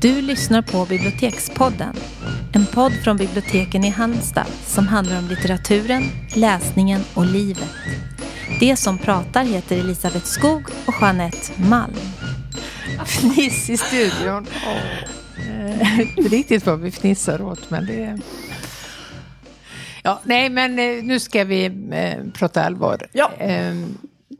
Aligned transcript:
Du 0.00 0.22
lyssnar 0.22 0.62
på 0.62 0.86
Bibliotekspodden. 0.86 1.96
En 2.52 2.66
podd 2.66 2.92
från 2.92 3.16
biblioteken 3.16 3.84
i 3.84 3.88
Halmstad 3.88 4.46
som 4.66 4.88
handlar 4.88 5.18
om 5.18 5.28
litteraturen, 5.28 6.02
läsningen 6.34 7.00
och 7.14 7.26
livet. 7.26 7.70
Det 8.60 8.76
som 8.76 8.98
pratar 8.98 9.44
heter 9.44 9.78
Elisabeth 9.78 10.24
Skog 10.24 10.62
och 10.86 10.94
Jeanette 11.00 11.62
Malm. 11.68 11.94
Fniss 13.04 13.70
i 13.70 13.76
studion. 13.76 14.46
Oh. 14.66 16.00
Inte 16.00 16.36
riktigt 16.36 16.66
vad 16.66 16.80
vi 16.80 16.90
fnissar 16.90 17.42
åt 17.42 17.70
men 17.70 17.86
det 17.86 18.04
är... 18.04 18.20
Ja, 20.02 20.20
nej 20.24 20.50
men 20.50 20.78
eh, 20.78 21.04
nu 21.04 21.20
ska 21.20 21.44
vi 21.44 21.64
eh, 21.92 22.32
prata 22.32 22.64
allvar. 22.64 23.06
Ja. 23.12 23.32
Eh, 23.38 23.74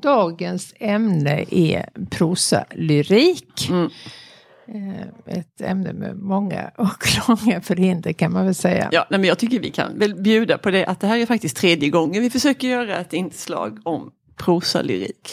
dagens 0.03 0.75
ämne 0.79 1.45
är 1.51 1.89
prosalyrik. 2.11 3.69
Mm. 3.69 3.91
Eh, 4.75 5.37
ett 5.39 5.61
ämne 5.61 5.93
med 5.93 6.17
många 6.17 6.71
och 6.77 7.29
långa 7.29 7.61
förhinder 7.61 8.13
kan 8.13 8.33
man 8.33 8.45
väl 8.45 8.55
säga. 8.55 8.89
Ja, 8.93 9.07
men 9.11 9.25
jag 9.25 9.39
tycker 9.39 9.61
vi 9.61 9.71
kan 9.71 9.99
väl 9.99 10.15
bjuda 10.15 10.59
på 10.59 10.71
det 10.71 10.87
att 10.87 11.01
det 11.01 11.07
här 11.07 11.19
är 11.19 11.27
faktiskt 11.27 11.57
tredje 11.57 11.89
gången 11.89 12.23
vi 12.23 12.31
försöker 12.31 12.69
göra 12.69 12.97
ett 12.97 13.13
inslag 13.13 13.79
om 13.85 14.11
prosalyrik. 14.37 15.31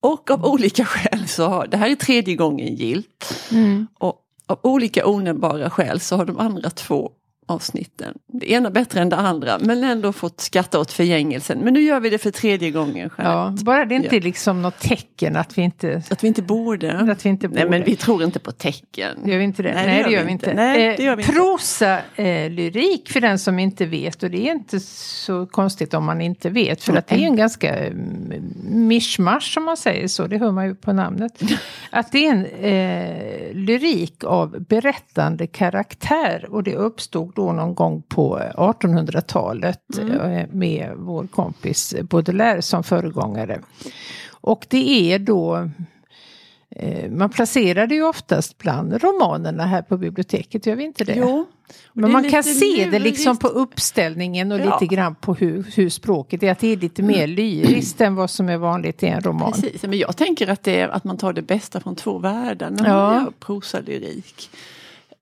Och 0.00 0.30
av 0.30 0.44
olika 0.44 0.84
skäl 0.84 1.28
så 1.28 1.46
har 1.46 1.66
det 1.66 1.76
här 1.76 1.90
är 1.90 1.94
tredje 1.94 2.36
gången 2.36 2.74
gilt. 2.74 3.48
Mm. 3.52 3.86
Och 3.98 4.20
av 4.46 4.58
olika 4.62 5.06
onämnbara 5.06 5.70
skäl 5.70 6.00
så 6.00 6.16
har 6.16 6.24
de 6.24 6.38
andra 6.38 6.70
två 6.70 7.10
avsnitten, 7.46 8.14
det 8.26 8.50
ena 8.52 8.70
bättre 8.70 9.00
än 9.00 9.08
det 9.08 9.16
andra, 9.16 9.58
men 9.60 9.84
ändå 9.84 10.12
fått 10.12 10.40
skratta 10.40 10.78
åt 10.80 10.92
förgängelsen. 10.92 11.58
Men 11.58 11.74
nu 11.74 11.80
gör 11.80 12.00
vi 12.00 12.10
det 12.10 12.18
för 12.18 12.30
tredje 12.30 12.70
gången. 12.70 13.10
Ja, 13.18 13.22
Jeanette. 13.24 13.64
bara 13.64 13.84
det 13.84 13.94
inte 13.94 14.16
Ja. 14.16 14.22
liksom 14.22 14.62
något 14.62 14.78
tecken 14.80 15.36
att 15.36 15.58
vi 15.58 15.62
inte... 15.62 16.02
Att 16.10 16.24
vi 16.24 16.28
inte 16.28 16.42
borde. 16.42 16.98
Att 17.12 17.24
vi 17.24 17.28
inte 17.28 17.48
Nej 17.48 17.62
men 17.62 17.70
borde. 17.80 17.90
vi 17.90 17.96
tror 17.96 18.22
inte 18.22 18.38
på 18.38 18.52
tecken. 18.52 19.18
Gör 19.24 19.38
vi 19.38 19.44
inte 19.44 19.62
det? 19.62 19.74
Nej, 19.74 20.02
det 20.04 20.10
gör 20.10 20.24
vi 20.24 20.32
inte. 20.32 20.54
Nej, 20.54 20.94
det 20.96 21.02
gör 21.02 21.16
vi 21.16 21.22
inte. 21.22 21.32
Prosa 21.32 21.98
eh, 22.16 22.50
lyrik 22.50 23.10
för 23.10 23.20
den 23.20 23.38
som 23.38 23.58
inte 23.58 23.86
vet 23.86 24.22
och 24.22 24.30
det 24.30 24.48
är 24.48 24.52
inte 24.52 24.80
så 24.80 25.46
konstigt 25.46 25.94
om 25.94 26.04
man 26.04 26.20
inte 26.20 26.50
vet 26.50 26.82
för 26.82 26.96
att 26.96 27.06
det 27.06 27.14
är 27.14 27.26
en 27.26 27.36
ganska 27.36 27.76
mm, 27.86 28.42
mischmasch 28.64 29.54
som 29.54 29.64
man 29.64 29.76
säger 29.76 30.08
så, 30.08 30.26
det 30.26 30.38
hör 30.38 30.52
man 30.52 30.66
ju 30.66 30.74
på 30.74 30.92
namnet. 30.92 31.42
Att 31.90 32.12
det 32.12 32.26
är 32.26 32.30
en 32.30 32.44
eh, 32.46 33.54
lyrik 33.54 34.24
av 34.24 34.60
berättande 34.68 35.46
karaktär 35.46 36.46
och 36.50 36.62
det 36.62 36.74
uppstod 36.74 37.33
då 37.34 37.52
någon 37.52 37.74
gång 37.74 38.02
på 38.08 38.38
1800-talet 38.56 39.80
eh, 39.98 40.46
med 40.50 40.92
vår 40.96 41.26
kompis 41.26 41.94
Baudelaire 42.02 42.62
som 42.62 42.84
föregångare. 42.84 43.60
Och 44.30 44.66
det 44.68 45.12
är 45.12 45.18
då 45.18 45.70
Eh, 46.76 47.10
Man 47.10 47.30
placerar 47.30 47.86
det 47.86 47.94
ju 47.94 48.02
oftast 48.04 48.58
bland 48.58 49.02
romanerna 49.02 49.66
här 49.66 49.82
på 49.82 49.96
biblioteket, 49.96 50.66
gör 50.66 50.76
vi 50.76 50.84
inte 50.84 51.04
det? 51.04 51.14
Jo. 51.16 51.46
det 51.68 51.74
Men 51.92 52.04
är 52.04 52.12
man 52.12 52.30
kan 52.30 52.44
se 52.44 52.88
det 52.90 52.98
liksom 52.98 53.36
på 53.36 53.48
uppställningen 53.48 54.52
och 54.52 54.60
Ja. 54.60 54.78
lite 54.80 54.94
grann 54.94 55.14
på 55.14 55.34
hur, 55.34 55.64
hur 55.76 55.88
språket 55.88 56.42
är. 56.42 56.52
Att 56.52 56.58
det 56.58 56.72
är 56.72 56.76
lite 56.76 57.02
mer 57.02 57.26
lyriskt 57.26 58.00
än 58.00 58.14
vad 58.14 58.30
som 58.30 58.48
är 58.48 58.56
vanligt 58.56 59.02
i 59.02 59.06
en 59.06 59.20
roman. 59.20 59.52
Precis, 59.52 59.82
men 59.82 59.98
jag 59.98 60.16
tänker 60.16 60.48
att, 60.48 60.62
det 60.62 60.80
är, 60.80 60.88
att 60.88 61.04
man 61.04 61.16
tar 61.16 61.32
det 61.32 61.42
bästa 61.42 61.80
från 61.80 61.96
två 61.96 62.18
världar 62.18 62.70
när 62.70 62.88
Ja. 62.88 62.94
man 63.12 63.24
gör 63.24 63.32
prosalyrik. 63.40 64.50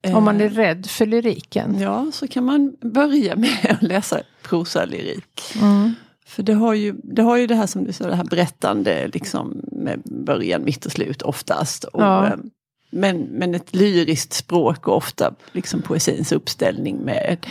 Om 0.07 0.23
man 0.23 0.41
är 0.41 0.45
Eh, 0.45 0.49
rädd 0.51 0.85
för 0.85 1.05
lyriken. 1.05 1.79
Ja, 1.79 2.07
så 2.13 2.27
kan 2.27 2.43
man 2.45 2.75
börja 2.81 3.35
med 3.45 3.67
att 3.69 3.83
läsa 3.83 4.21
prosalyrik. 4.41 5.41
Mm. 5.61 5.93
För 6.25 6.43
det 6.43 6.53
har, 6.53 6.73
ju, 6.73 6.93
det 7.03 7.21
har 7.21 7.37
ju 7.37 7.47
det 7.47 7.55
här 7.55 7.67
som 7.67 7.83
du 7.83 7.93
sa, 7.93 8.07
det 8.07 8.15
här 8.15 8.23
berättande 8.23 9.07
liksom 9.13 9.61
med 9.71 10.01
början, 10.05 10.63
mitt 10.63 10.85
och 10.85 10.91
slut 10.91 11.21
oftast. 11.21 11.83
Och, 11.83 12.01
Ja. 12.01 12.27
eh, 12.27 12.33
men, 12.89 13.17
men 13.21 13.55
ett 13.55 13.75
lyriskt 13.75 14.33
språk 14.33 14.87
och 14.87 14.97
ofta 14.97 15.33
liksom 15.51 15.81
poesins 15.81 16.31
uppställning 16.31 16.97
med 16.97 17.45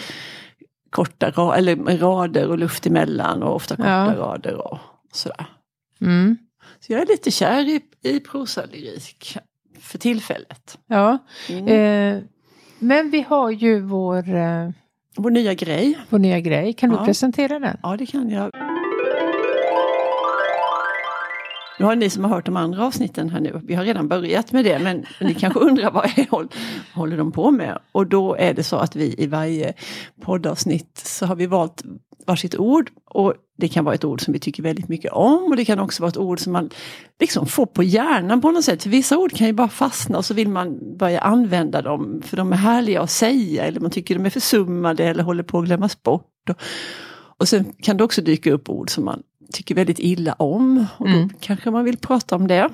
korta 0.90 1.54
eller 1.56 1.98
rader 1.98 2.48
och 2.48 2.58
luft 2.58 2.86
emellan 2.86 3.42
och 3.42 3.54
ofta 3.54 3.76
korta 3.76 3.88
Ja. 3.88 4.14
rader 4.18 4.54
och 4.72 4.78
sådär. 5.12 5.46
Mm. 6.00 6.36
Så 6.80 6.92
jag 6.92 7.00
är 7.02 7.06
lite 7.06 7.30
kär 7.30 7.60
i, 7.68 7.80
i 8.02 8.20
prosalyrik 8.20 9.36
för 9.80 9.98
tillfället. 9.98 10.78
Ja. 10.86 11.18
Mm. 11.48 11.66
Eh, 12.16 12.22
men 12.82 13.10
vi 13.10 13.20
har 13.22 13.50
ju 13.50 13.80
vår, 13.80 14.34
eh, 14.34 14.68
Vår 15.16 15.30
nya 15.30 15.54
grej. 15.54 15.98
vår 16.08 16.18
nya 16.18 16.40
grej. 16.40 16.72
Kan 16.72 16.90
Ja. 16.92 16.98
du 16.98 17.04
presentera 17.04 17.58
den? 17.58 17.76
Ja, 17.82 17.96
det 17.96 18.06
kan 18.06 18.30
jag. 18.30 18.50
Nu 21.78 21.86
har 21.86 21.96
ni 21.96 22.10
som 22.10 22.24
har 22.24 22.30
hört 22.34 22.46
de 22.46 22.56
andra 22.56 22.86
avsnitten 22.86 23.30
här 23.30 23.40
nu, 23.40 23.60
vi 23.64 23.74
har 23.74 23.84
redan 23.84 24.08
börjat 24.08 24.52
med 24.52 24.64
det, 24.64 24.78
men 24.78 25.04
ni 25.20 25.34
kanske 25.34 25.60
undrar 25.68 25.90
vad 25.90 26.04
är, 26.04 26.26
håll- 26.30 26.48
håller 26.94 27.16
de 27.16 27.32
på 27.32 27.50
med? 27.50 27.78
Och 27.92 28.06
då 28.06 28.34
är 28.36 28.54
det 28.54 28.62
så 28.64 28.76
att 28.76 28.96
vi 28.96 29.14
i 29.18 29.26
varje 29.26 29.72
poddavsnitt 30.20 30.98
så 31.04 31.26
har 31.26 31.36
vi 31.36 31.46
valt 31.46 31.82
varsitt 32.26 32.56
ord. 32.58 32.90
Och 33.04 33.34
det 33.62 33.68
kan 33.68 33.84
vara 33.84 33.94
ett 33.94 34.04
ord 34.04 34.20
som 34.20 34.32
vi 34.32 34.38
tycker 34.38 34.62
väldigt 34.62 34.88
mycket 34.88 35.12
om 35.12 35.44
och 35.44 35.56
det 35.56 35.64
kan 35.64 35.78
också 35.78 36.02
vara 36.02 36.08
ett 36.08 36.16
ord 36.16 36.40
som 36.40 36.52
man 36.52 36.70
liksom 37.20 37.46
får 37.46 37.66
på 37.66 37.82
hjärnan 37.82 38.40
på 38.40 38.50
något 38.50 38.64
sätt. 38.64 38.86
Vissa 38.86 39.18
ord 39.18 39.32
kan 39.32 39.46
ju 39.46 39.52
bara 39.52 39.68
fastna 39.68 40.18
och 40.18 40.24
så 40.24 40.34
vill 40.34 40.48
man 40.48 40.96
börja 40.98 41.20
använda 41.20 41.82
dem 41.82 42.22
för 42.24 42.36
de 42.36 42.52
är 42.52 42.56
härliga 42.56 43.00
att 43.02 43.10
säga 43.10 43.64
eller 43.64 43.80
man 43.80 43.90
tycker 43.90 44.14
de 44.14 44.26
är 44.26 44.30
försummade 44.30 45.04
eller 45.04 45.22
håller 45.24 45.42
på 45.42 45.58
att 45.58 45.64
glömmas 45.64 46.02
bort. 46.02 46.48
Och, 46.50 46.56
och 47.38 47.48
sen 47.48 47.72
kan 47.82 47.96
det 47.96 48.04
också 48.04 48.22
dyka 48.22 48.52
upp 48.52 48.68
ord 48.68 48.90
som 48.90 49.04
man 49.04 49.22
tycker 49.52 49.74
väldigt 49.74 49.98
illa 49.98 50.32
om. 50.32 50.86
Och 50.96 51.08
då 51.08 51.14
Mm. 51.16 51.30
kanske 51.40 51.70
man 51.70 51.84
vill 51.84 51.96
prata 51.96 52.36
om 52.36 52.48
det. 52.48 52.68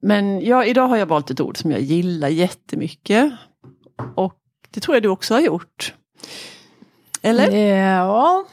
Men 0.00 0.40
ja, 0.40 0.64
idag 0.64 0.88
har 0.88 0.96
jag 0.96 1.06
valt 1.06 1.30
ett 1.30 1.40
ord 1.40 1.56
som 1.56 1.70
jag 1.70 1.80
gillar 1.80 2.28
jättemycket. 2.28 3.32
Och 4.14 4.34
det 4.70 4.80
tror 4.80 4.96
jag 4.96 5.02
du 5.02 5.08
också 5.08 5.34
har 5.34 5.40
gjort. 5.40 5.94
Eller? 7.22 7.56
Ja, 7.56 8.44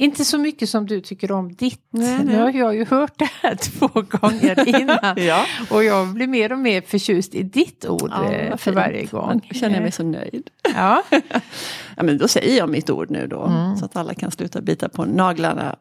inte 0.00 0.24
så 0.24 0.38
mycket 0.38 0.68
som 0.68 0.86
du 0.86 1.00
tycker 1.00 1.32
om 1.32 1.54
ditt. 1.54 1.86
Nej, 1.90 2.16
nej. 2.16 2.24
Nu 2.24 2.38
har 2.42 2.52
jag 2.52 2.74
ju 2.74 2.84
hört 2.84 3.18
det 3.18 3.30
här 3.42 3.54
två 3.60 3.88
gånger 3.88 4.80
innan. 4.80 5.14
Ja. 5.26 5.44
Och 5.70 5.84
jag 5.84 6.08
blir 6.08 6.26
mer 6.26 6.52
och 6.52 6.58
mer 6.58 6.80
förtjust 6.80 7.34
i 7.34 7.42
ditt 7.42 7.86
ord 7.86 8.10
Ja, 8.10 8.32
eh, 8.32 8.56
för 8.56 8.72
varje 8.72 9.04
gång. 9.04 9.40
Då 9.48 9.54
känner 9.54 9.74
jag 9.74 9.82
mig 9.82 9.92
så 9.92 10.02
nöjd. 10.02 10.50
Ja, 10.74 11.02
Ja, 11.96 12.02
men 12.02 12.18
då 12.18 12.28
säger 12.28 12.58
jag 12.58 12.68
mitt 12.68 12.90
ord 12.90 13.10
nu 13.10 13.26
då. 13.26 13.42
Mm. 13.44 13.76
Så 13.76 13.84
att 13.84 13.96
alla 13.96 14.14
kan 14.14 14.30
sluta 14.30 14.60
bita 14.60 14.88
på 14.88 15.04
naglarna. 15.04 15.76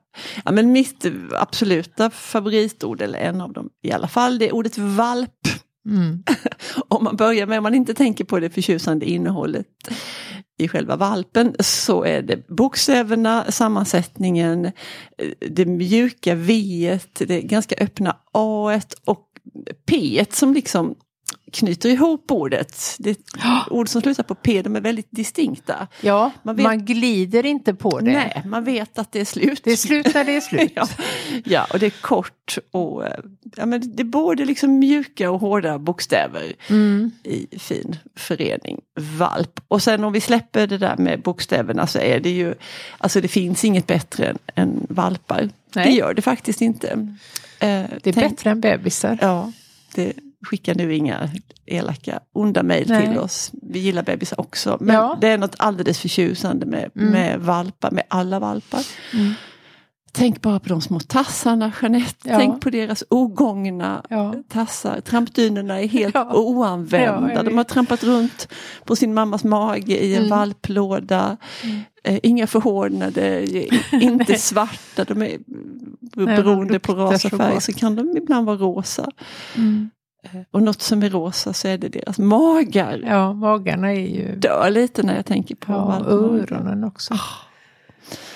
Ja, 0.46 0.52
men 0.52 0.72
mitt 0.72 1.06
absoluta 1.40 2.10
favoritord, 2.10 3.02
eller 3.02 3.20
en 3.20 3.42
av 3.42 3.54
dem 3.54 3.70
i 3.84 3.92
alla 3.92 4.08
fall, 4.08 4.40
det 4.40 4.48
är 4.50 4.56
ordet 4.56 4.78
valp. 4.78 5.32
mm. 5.86 6.24
Om 6.88 7.04
man 7.04 7.16
börjar 7.16 7.46
med, 7.46 7.58
om 7.58 7.64
man 7.64 7.76
inte 7.76 7.94
tänker 7.94 8.24
på 8.24 8.40
det 8.40 8.50
förtjusande 8.50 9.06
innehållet 9.06 9.66
i 10.60 10.68
själva 10.68 10.96
valpen, 10.96 11.56
så 11.60 12.04
är 12.04 12.22
det 12.22 12.48
bokstäverna, 12.48 13.52
sammansättningen, 13.52 14.72
det 15.50 15.66
mjuka 15.66 16.36
V, 16.36 17.00
det 17.20 17.42
ganska 17.42 17.76
öppna 17.76 18.18
A 18.34 18.82
och 19.06 19.26
P 19.86 20.26
som 20.30 20.54
liksom 20.54 20.96
knyter 21.54 21.90
ihop 21.90 22.32
ordet. 22.32 22.96
Det 23.00 23.20
ord 23.70 23.90
som 23.90 24.02
slutar 24.02 24.24
på 24.24 24.36
P, 24.36 24.62
de 24.62 24.76
är 24.76 24.82
väldigt 24.82 25.08
distinkta. 25.10 25.88
ja 26.02 26.32
Man 26.44 26.62
man, 26.64 26.78
vet- 26.78 26.86
glider 26.88 27.46
inte 27.46 27.74
på 27.74 28.00
det. 28.00 28.12
Nej, 28.12 28.42
man 28.46 28.64
vet 28.64 29.00
att 29.00 29.12
det 29.12 29.20
är 29.22 29.26
slut. 29.26 29.62
Det 29.64 29.72
är 29.72 29.76
slut 29.76 30.14
när 30.14 30.24
det 30.24 30.36
är 30.36 30.42
slut. 30.42 30.72
ja. 30.76 30.88
ja, 31.46 31.68
och 31.74 31.80
det 31.80 31.86
är 31.86 32.02
kort 32.02 32.58
och 32.72 33.06
eh, 33.08 33.14
ja, 33.56 33.66
men 33.66 33.96
det 33.96 34.04
är 34.04 34.06
både 34.06 34.46
liksom 34.46 34.80
mjuka 34.80 35.32
och 35.32 35.40
hårda 35.40 35.80
bokstäver 35.80 36.54
Mm. 36.70 37.12
i 37.24 37.48
fin 37.60 37.96
förening. 38.16 38.82
Valp. 39.18 39.60
Och 39.68 39.82
sen 39.84 40.04
om 40.04 40.14
vi 40.14 40.22
släpper 40.22 40.68
det 40.68 40.78
där 40.78 40.98
med 40.98 41.22
bokstäverna 41.22 41.88
så 41.88 42.00
är 42.00 42.20
det 42.20 42.30
ju, 42.30 42.54
alltså 42.98 43.22
det 43.22 43.28
finns 43.28 43.66
inget 43.66 43.88
bättre 43.88 44.26
än, 44.28 44.38
än 44.56 44.86
valpar. 44.90 45.50
Nej. 45.76 45.86
Det 45.86 45.92
gör 45.92 46.14
det 46.14 46.22
faktiskt 46.22 46.62
inte. 46.62 46.88
Eh, 46.90 47.08
Det 47.60 47.64
är 47.64 48.00
tänk- 48.14 48.16
bättre 48.16 48.50
än 48.50 48.62
bebisar. 48.62 49.18
Ja, 49.22 49.52
det 49.96 50.14
skickar 50.46 50.76
nu 50.76 50.96
inga 50.96 51.30
elaka, 51.66 52.20
onda 52.34 52.64
mejl 52.64 52.90
Nej. 52.90 53.08
till 53.08 53.18
oss. 53.18 53.52
Vi 53.62 53.80
gillar 53.80 54.04
bebisar 54.04 54.40
också. 54.40 54.78
Men 54.80 54.96
Ja. 54.96 55.18
det 55.22 55.28
är 55.28 55.38
något 55.38 55.56
alldeles 55.58 56.00
förtjusande 56.00 56.66
med, 56.66 56.92
Mm. 56.96 57.10
med 57.12 57.40
valpar, 57.40 57.92
med 57.92 58.04
alla 58.08 58.40
valpar. 58.40 58.86
Mm. 59.14 59.34
Tänk 60.12 60.42
bara 60.42 60.60
på 60.60 60.70
de 60.70 60.82
små 60.82 61.00
tassarna, 61.00 61.72
Jeanette. 61.82 62.30
Ja. 62.30 62.38
Tänk 62.38 62.62
på 62.62 62.70
deras 62.70 63.04
ogångna 63.10 64.04
Ja. 64.10 64.36
tassar. 64.48 65.02
Trampdynorna 65.02 65.82
är 65.82 65.88
helt 65.88 66.16
Ja. 66.16 66.34
oanvända. 66.34 67.44
De 67.44 67.58
har 67.58 67.64
trampat 67.64 68.04
runt 68.04 68.48
på 68.86 68.96
sin 68.96 69.14
mammas 69.14 69.44
mage 69.44 69.98
i 70.06 70.14
en 70.16 70.18
Mm. 70.26 70.30
valplåda. 70.30 71.38
Eh, 72.04 72.20
inga 72.24 72.48
förhårdnade, 72.48 73.46
inte 73.92 74.36
svarta. 74.36 75.04
De 75.04 75.22
är, 75.22 75.38
de 76.16 76.26
beroende 76.26 76.80
på 76.80 76.92
luktar 76.92 77.12
ras 77.12 77.26
och 77.26 77.32
färg 77.32 77.62
så 77.62 77.74
kan 77.74 77.96
de 77.96 78.18
ibland 78.18 78.46
vara 78.46 78.58
rosa. 78.58 79.10
Mm. 79.58 79.90
Eh, 80.24 80.42
Och 80.52 80.62
något 80.64 80.82
som 80.82 81.04
är 81.04 81.10
rosa 81.10 81.54
så 81.54 81.68
är 81.68 81.78
det 81.78 81.90
deras 81.90 82.20
magar. 82.20 83.02
Ja, 83.06 83.34
magarna 83.34 83.92
är 83.92 84.08
ju... 84.08 84.36
Dör 84.36 84.70
lite 84.70 85.04
när 85.04 85.16
jag 85.16 85.26
tänker 85.26 85.56
på 85.56 85.72
Ja, 85.72 86.00
öronen 86.06 86.84
också. 86.84 87.14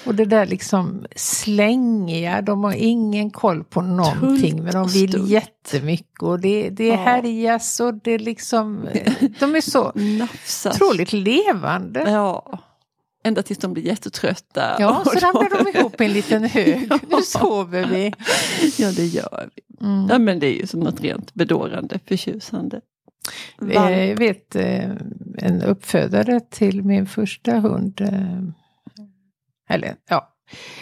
Och 0.05 0.15
det 0.15 0.25
där 0.25 0.45
liksom 0.45 1.05
slängiga, 1.15 2.41
de 2.41 2.63
har 2.63 2.73
ingen 2.73 3.31
koll 3.31 3.63
på 3.63 3.81
någonting 3.81 4.63
men 4.63 4.73
de 4.73 4.87
vill 4.87 5.11
Tunt. 5.11 5.29
jättemycket 5.29 6.21
och 6.23 6.39
det, 6.39 6.69
det 6.69 6.87
Ja. 6.87 6.95
härjas 6.95 7.79
och 7.79 7.93
det 7.93 8.17
liksom, 8.17 8.87
de 9.39 9.55
är 9.55 9.61
så 9.61 9.91
otroligt 10.69 11.13
levande. 11.13 11.99
Ja. 12.11 12.59
Ända 13.23 13.43
tills 13.43 13.59
de 13.59 13.73
blir 13.73 13.83
jättetrötta. 13.83 14.75
Ja, 14.79 15.03
så 15.05 15.11
då- 15.13 15.19
ramlar 15.19 15.63
de 15.73 15.77
ihop 15.79 16.01
i 16.01 16.05
en 16.05 16.13
liten 16.13 16.43
hög. 16.43 16.87
Ja. 16.89 16.99
Nu 17.09 17.21
sover 17.21 17.85
vi. 17.85 18.13
Ja, 18.77 18.91
det 18.91 19.05
gör 19.05 19.49
vi. 19.55 19.85
Mm. 19.85 20.07
Ja, 20.09 20.19
men 20.19 20.39
det 20.39 20.47
är 20.47 20.53
ju 20.61 20.67
som 20.67 20.79
något 20.79 21.01
rent 21.01 21.33
bedårande, 21.33 21.99
förtjusande. 22.07 22.81
Eh, 23.61 23.67
Valp. 23.81 23.91
Jag 23.97 24.17
vet 24.17 24.55
eh, 24.55 24.91
en 25.37 25.61
uppfödare 25.61 26.39
till 26.49 26.83
min 26.83 27.05
första 27.05 27.59
hund, 27.59 28.01
eh, 28.01 28.39
eller 29.75 29.95
ja, 30.09 30.32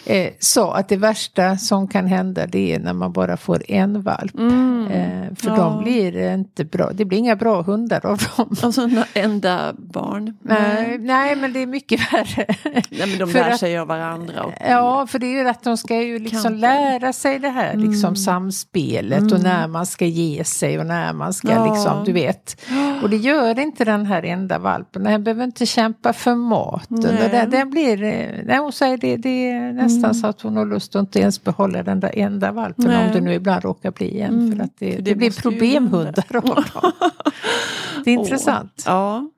eh, 0.05 0.29
sa 0.39 0.75
att 0.75 0.89
det 0.89 0.97
värsta 0.97 1.57
som 1.57 1.87
kan 1.87 2.07
hända 2.07 2.45
det 2.47 2.73
är 2.75 2.79
när 2.79 2.93
man 2.93 3.11
bara 3.11 3.37
får 3.37 3.71
en 3.71 4.01
valp. 4.01 4.39
Mm. 4.39 4.87
Eh, 4.91 5.35
för 5.35 5.49
Ja. 5.49 5.55
de 5.55 5.83
blir 5.83 6.33
inte 6.33 6.65
bra, 6.65 6.89
det 6.93 7.05
blir 7.05 7.17
inga 7.17 7.35
bra 7.35 7.61
hundar 7.61 8.05
av 8.05 8.17
dem. 8.37 8.55
Alltså 8.61 8.81
en 8.81 9.03
enda 9.13 9.73
barn. 9.77 10.37
Nej, 10.41 10.97
nej 10.97 11.35
men 11.35 11.53
det 11.53 11.59
är 11.59 11.67
mycket 11.67 12.13
värre. 12.13 12.45
Nej, 12.63 12.83
men 13.07 13.17
de 13.17 13.29
För 13.29 13.39
lär 13.39 13.49
att- 13.51 13.59
sig 13.59 13.77
av 13.77 13.87
varandra. 13.87 14.43
Och, 14.43 14.51
Ja, 14.69 15.07
för 15.07 15.19
det 15.19 15.25
är 15.25 15.43
ju 15.43 15.49
att 15.49 15.63
de 15.63 15.77
ska 15.77 16.01
ju 16.01 16.19
liksom 16.19 16.53
lära 16.55 17.13
sig 17.13 17.39
det 17.39 17.49
här 17.49 17.73
liksom 17.77 18.07
Mm. 18.07 18.15
samspelet 18.15 19.21
och 19.31 19.39
Mm. 19.39 19.43
när 19.43 19.67
man 19.67 19.85
ska 19.85 20.05
ge 20.05 20.43
sig 20.43 20.79
och 20.79 20.85
när 20.85 21.13
man 21.13 21.33
ska 21.33 21.51
Ja. 21.51 21.73
liksom, 21.73 22.03
du 22.05 22.11
vet. 22.11 22.61
Och 23.03 23.09
det 23.09 23.17
gör 23.17 23.59
inte 23.59 23.85
den 23.85 24.05
här 24.05 24.23
enda 24.25 24.59
valpen. 24.59 25.03
Den 25.03 25.23
behöver 25.23 25.43
inte 25.43 25.65
kämpa 25.65 26.13
för 26.13 26.35
maten. 26.35 26.97
Och 27.23 27.29
den, 27.31 27.49
den 27.49 27.69
blir, 27.69 28.03
eh, 28.03 28.25
nej, 28.45 28.57
hon 28.57 28.71
säger 28.71 28.97
det, 28.97 29.17
det 29.17 29.51
är 29.61 29.73
nästan 29.73 30.03
Mm. 30.03 30.13
så 30.13 30.27
att 30.27 30.41
hon 30.41 30.57
har 30.57 30.65
lust 30.65 30.95
att 30.95 30.99
inte 30.99 31.19
ens 31.19 31.43
behålla 31.43 31.83
den 31.83 31.99
där 31.99 32.11
enda 32.19 32.51
valpen 32.51 32.85
Nej. 32.87 33.07
om 33.07 33.13
det 33.13 33.21
nu 33.21 33.33
ibland 33.33 33.63
råkar 33.63 33.91
bli 33.91 34.19
en. 34.19 34.33
Mm. 34.33 34.57
För 34.57 34.63
att 34.63 34.77
det, 34.77 34.91
För 34.95 35.01
det, 35.01 35.11
det 35.11 35.15
blir 35.15 35.41
problemhundar 35.41 36.25
av 36.35 36.43
dem. 36.43 36.63
Det 38.03 38.09
är 38.11 38.13
intressant. 38.13 38.83
Ja. 38.85 39.29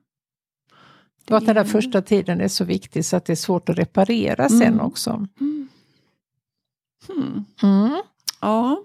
Och 1.30 1.36
att 1.36 1.46
den 1.46 1.54
där 1.54 1.64
första 1.64 2.02
tiden 2.02 2.40
är 2.40 2.48
så 2.48 2.64
viktig 2.64 3.04
så 3.04 3.16
att 3.16 3.24
det 3.24 3.32
är 3.32 3.36
svårt 3.36 3.68
att 3.68 3.78
reparera 3.78 4.48
sen 4.48 4.62
Mm. 4.62 4.80
också. 4.80 5.26
Mm. 5.40 5.68
Hmm. 7.08 7.44
Mm. 7.62 8.02
Ja, 8.40 8.82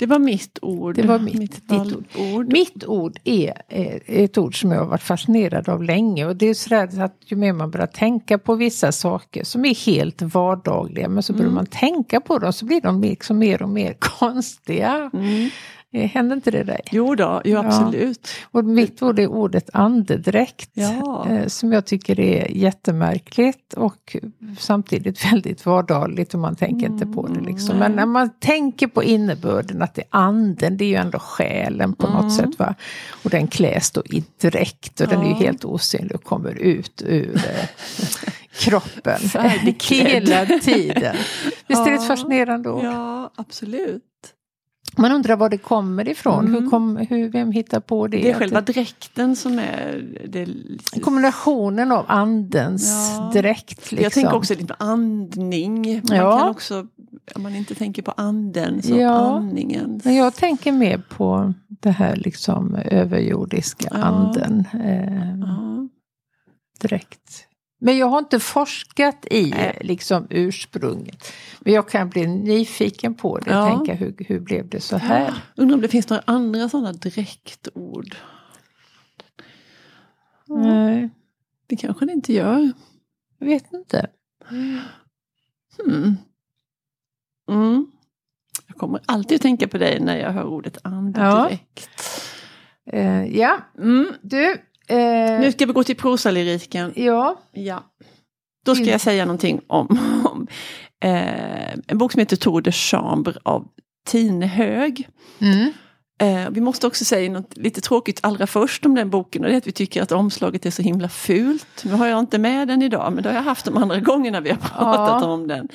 det 0.00 0.06
var 0.06 0.18
mitt 0.18 0.58
ord. 0.62 0.94
Det 0.94 1.02
var 1.02 1.18
mitt, 1.34 1.40
ditt 1.68 1.70
ord. 1.72 1.78
valpord. 2.16 2.52
Mitt 2.52 2.84
ord 2.84 3.18
är 3.24 3.62
eh, 3.68 3.96
ett 4.06 4.38
ord 4.38 4.60
som 4.60 4.70
jag 4.72 4.78
har 4.78 4.86
varit 4.86 5.02
fascinerad 5.02 5.68
av 5.68 5.82
länge 5.82 6.26
och 6.26 6.36
det 6.36 6.46
är 6.46 6.54
sådär 6.54 7.00
att 7.02 7.16
ju 7.26 7.36
mer 7.36 7.52
man 7.52 7.70
börjar 7.70 7.86
tänka 7.86 8.38
på 8.38 8.54
vissa 8.54 8.92
saker 8.92 9.44
som 9.44 9.64
är 9.64 9.74
helt 9.86 10.22
vardagliga 10.22 11.08
men 11.08 11.22
så 11.22 11.32
börjar 11.32 11.44
Mm. 11.44 11.54
man 11.54 11.66
tänka 11.66 12.20
på 12.20 12.38
dem 12.38 12.52
så 12.52 12.64
blir 12.64 12.80
de 12.80 13.00
liksom 13.00 13.38
mer 13.38 13.62
och 13.62 13.68
mer 13.68 13.92
konstiga. 13.98 15.10
Mm. 15.14 15.50
Eh, 15.92 16.08
Händer 16.10 16.36
inte 16.36 16.50
det 16.50 16.62
dig? 16.64 16.80
Jo 16.90 17.14
då, 17.14 17.42
jo 17.44 17.52
Ja. 17.52 17.64
absolut. 17.66 18.28
Och 18.50 18.64
mitt 18.64 19.02
ord 19.02 19.18
är 19.18 19.26
ordet 19.26 19.70
andedräkt 19.72 20.70
Ja. 20.74 21.26
eh, 21.30 21.46
som 21.46 21.72
jag 21.72 21.86
tycker 21.86 22.20
är 22.20 22.48
jättemärkligt 22.50 23.72
och 23.74 24.16
samtidigt 24.58 25.24
väldigt 25.32 25.66
vardagligt 25.66 26.34
och 26.34 26.40
man 26.40 26.56
tänker 26.56 26.86
inte 26.86 27.06
på 27.06 27.26
det. 27.26 27.40
Liksom. 27.40 27.76
Men 27.78 27.90
nej. 27.92 27.96
när 27.96 28.06
man 28.06 28.30
tänker 28.40 28.86
på 28.86 29.02
innebörden 29.04 29.82
att 29.82 29.94
det 29.94 30.00
är 30.02 30.06
anden, 30.10 30.76
det 30.76 30.84
är 30.84 30.88
ju 30.88 30.94
ändå 30.94 31.18
själen 31.18 31.92
på 31.92 32.06
något 32.08 32.32
sätt. 32.34 32.58
Va? 32.58 32.74
Och 33.24 33.30
den 33.30 33.46
kläs 33.46 33.90
då 33.90 34.02
i 34.04 34.24
dräkt 34.40 35.00
och 35.00 35.08
den 35.08 35.20
är 35.20 35.24
ju 35.24 35.30
Ja. 35.30 35.36
helt 35.36 35.64
osynlig 35.64 36.14
och 36.14 36.24
kommer 36.24 36.50
ut 36.58 37.02
ur 37.06 37.36
eh, 37.36 37.66
kroppen 38.52 39.20
hela 39.88 40.46
tiden. 40.46 41.16
Visst 41.66 41.80
är 41.80 41.90
det 41.90 41.94
ett 41.96 42.00
Ja. 42.02 42.06
fascinerande 42.08 42.70
ord? 42.70 42.84
Ja, 42.84 43.30
absolut. 43.36 44.02
Man 44.96 45.12
undrar 45.12 45.36
var 45.36 45.48
det 45.48 45.58
kommer 45.58 46.08
ifrån. 46.08 46.46
Mm. 46.46 46.62
Hur 46.62 46.70
kom, 46.70 46.96
hur, 46.96 47.28
vem 47.28 47.52
hittar 47.52 47.80
på 47.80 48.06
det? 48.06 48.16
Det 48.16 48.30
är 48.30 48.34
själva 48.34 48.60
dräkten 48.60 49.36
som 49.36 49.58
är 49.58 50.04
det. 50.28 50.48
Kombinationen 51.02 51.92
av 51.92 52.04
andens 52.08 53.12
Ja. 53.18 53.30
dräkt. 53.34 53.70
Liksom. 53.92 53.98
Jag 54.02 54.12
tänker 54.12 54.34
också 54.34 54.54
lite 54.54 54.66
på 54.66 54.74
andning. 54.84 56.02
Man 56.08 56.16
Ja. 56.18 56.38
kan 56.38 56.48
också, 56.48 56.86
om 57.34 57.42
man 57.42 57.54
inte 57.54 57.74
tänker 57.74 58.02
på 58.02 58.10
anden, 58.16 58.82
så 58.82 58.96
Ja. 58.96 59.10
andningen. 59.36 60.00
Men 60.04 60.14
jag 60.14 60.34
tänker 60.34 60.72
mer 60.72 61.02
på 61.08 61.54
det 61.68 61.90
här 61.90 62.16
liksom 62.16 62.74
överjordiska 62.74 63.88
anden. 63.88 64.64
Eh, 64.84 65.30
Ja. 65.40 65.88
Men 67.82 67.98
jag 67.98 68.06
har 68.06 68.18
inte 68.18 68.40
forskat 68.40 69.26
i 69.30 69.50
Nej. 69.50 69.78
liksom 69.80 70.26
ursprunget. 70.30 71.32
Men 71.60 71.72
jag 71.72 71.88
kan 71.88 72.08
bli 72.08 72.26
nyfiken 72.26 73.14
på 73.14 73.38
det. 73.38 73.50
Ja. 73.50 73.68
Tänka 73.68 73.94
hur, 73.94 74.14
hur 74.18 74.40
blev 74.40 74.68
det 74.68 74.80
så 74.80 74.96
här? 74.96 75.34
Undrar 75.56 75.74
om 75.74 75.80
det 75.80 75.88
finns 75.88 76.08
några 76.08 76.22
andra 76.26 76.68
sådana 76.68 76.92
dräktord. 76.92 78.16
Nej, 80.46 81.10
Det 81.66 81.76
kanske 81.76 82.06
det 82.06 82.12
inte 82.12 82.32
gör. 82.32 82.72
jag 83.38 83.46
vet 83.46 83.72
inte. 83.72 84.06
Hmm. 84.48 86.16
Mm. 87.50 87.86
Jag 88.66 88.76
kommer 88.76 89.00
alltid 89.06 89.36
att 89.36 89.42
tänka 89.42 89.68
på 89.68 89.78
dig 89.78 90.00
när 90.00 90.16
jag 90.16 90.30
hör 90.32 90.44
ordet 90.44 90.78
andedräkt. 90.82 91.90
Eh, 92.92 93.24
ja, 93.38 93.58
Mm. 93.78 94.12
du. 94.22 94.56
Eh, 94.90 95.40
Nu 95.40 95.52
ska 95.52 95.66
vi 95.66 95.72
gå 95.72 95.84
till 95.84 95.96
prosalyriken. 95.96 96.92
ja, 96.96 97.40
Ja. 97.52 97.82
Då 98.66 98.74
ska 98.74 98.84
jag 98.84 99.00
säga 99.00 99.24
någonting 99.24 99.60
om, 99.66 99.98
om 100.24 100.46
eh, 101.04 101.72
en 101.86 101.98
bok 101.98 102.12
som 102.12 102.18
heter 102.18 102.36
Tour 102.36 102.60
de 102.60 102.72
Chambre 102.72 103.34
av 103.42 103.68
Tine 104.06 104.46
Hög. 104.46 105.08
mm. 105.38 105.72
Eh, 106.22 106.50
vi 106.50 106.60
måste 106.60 106.86
också 106.86 107.04
säga 107.04 107.30
något 107.30 107.56
lite 107.56 107.80
tråkigt 107.80 108.20
allra 108.22 108.46
först 108.46 108.86
om 108.86 108.94
den 108.94 109.10
boken 109.10 109.42
och 109.44 109.48
det 109.48 109.54
är 109.54 109.58
att 109.58 109.66
vi 109.66 109.72
tycker 109.72 110.02
att 110.02 110.12
omslaget 110.12 110.66
är 110.66 110.70
så 110.70 110.82
himla 110.82 111.08
fult. 111.08 111.82
Nu 111.84 111.92
har 111.92 112.06
jag 112.06 112.18
inte 112.18 112.38
med 112.38 112.68
den 112.68 112.82
idag 112.82 113.12
men 113.12 113.22
det 113.22 113.28
har 113.28 113.36
jag 113.36 113.42
haft 113.42 113.64
de 113.64 113.76
andra 113.76 114.00
gångerna 114.00 114.40
vi 114.40 114.50
har 114.50 114.56
pratat 114.56 115.22
Ja. 115.22 115.26
om 115.26 115.48
den. 115.48 115.68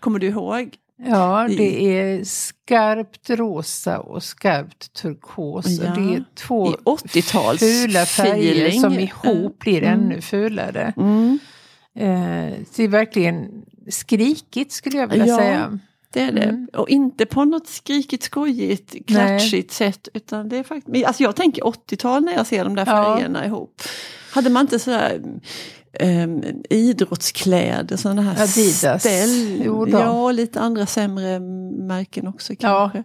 Kommer 0.00 0.18
du 0.18 0.26
ihåg? 0.26 0.74
Ja, 1.06 1.48
det 1.56 1.98
är 1.98 2.24
skarpt 2.24 3.30
rosa 3.30 3.98
och 4.00 4.22
skarpt 4.22 4.92
turkos. 4.92 5.66
Ja, 5.66 5.90
det 5.94 6.14
är 6.14 6.24
två 6.34 6.70
i 6.70 6.74
80-tals 6.84 7.60
fula 7.60 8.04
färger 8.06 8.52
feeling. 8.52 8.80
som 8.80 8.92
ihop 8.98 9.58
blir 9.58 9.82
Mm. 9.82 10.00
ännu 10.00 10.20
fulare. 10.20 10.92
Mm, 10.96 11.38
Eh, 11.94 12.52
det 12.76 12.82
är 12.84 12.88
verkligen 12.88 13.48
skrikigt 13.88 14.72
skulle 14.72 14.98
jag 14.98 15.06
vilja 15.08 15.26
Ja. 15.26 15.38
säga. 15.38 15.78
det 16.12 16.20
är 16.20 16.32
det. 16.32 16.42
Mm. 16.42 16.68
Och 16.72 16.88
inte 16.88 17.26
på 17.26 17.44
något 17.44 17.68
skrikigt, 17.68 18.22
skojigt, 18.22 19.06
klatschigt 19.06 19.72
sätt. 19.72 20.08
Utan 20.14 20.48
det 20.48 20.56
är 20.56 20.62
faktiskt, 20.62 21.06
alltså 21.06 21.22
jag 21.22 21.36
tänker 21.36 21.62
80-tal 21.62 22.24
när 22.24 22.32
jag 22.32 22.46
ser 22.46 22.64
de 22.64 22.74
där 22.74 22.86
Ja. 22.86 23.04
färgerna 23.16 23.46
ihop. 23.46 23.82
Hade 24.32 24.50
man 24.50 24.60
inte 24.60 24.78
sådär 24.78 25.22
um, 26.00 26.42
idrottskläder, 26.70 27.96
sådana 27.96 28.22
här 28.22 28.32
Adidas. 28.42 29.02
ställ. 29.02 29.62
Ja, 29.90 30.10
och 30.10 30.34
lite 30.34 30.60
andra 30.60 30.86
sämre 30.86 31.40
märken 31.86 32.26
också 32.26 32.52
Ja. 32.58 32.90
kanske. 32.92 33.04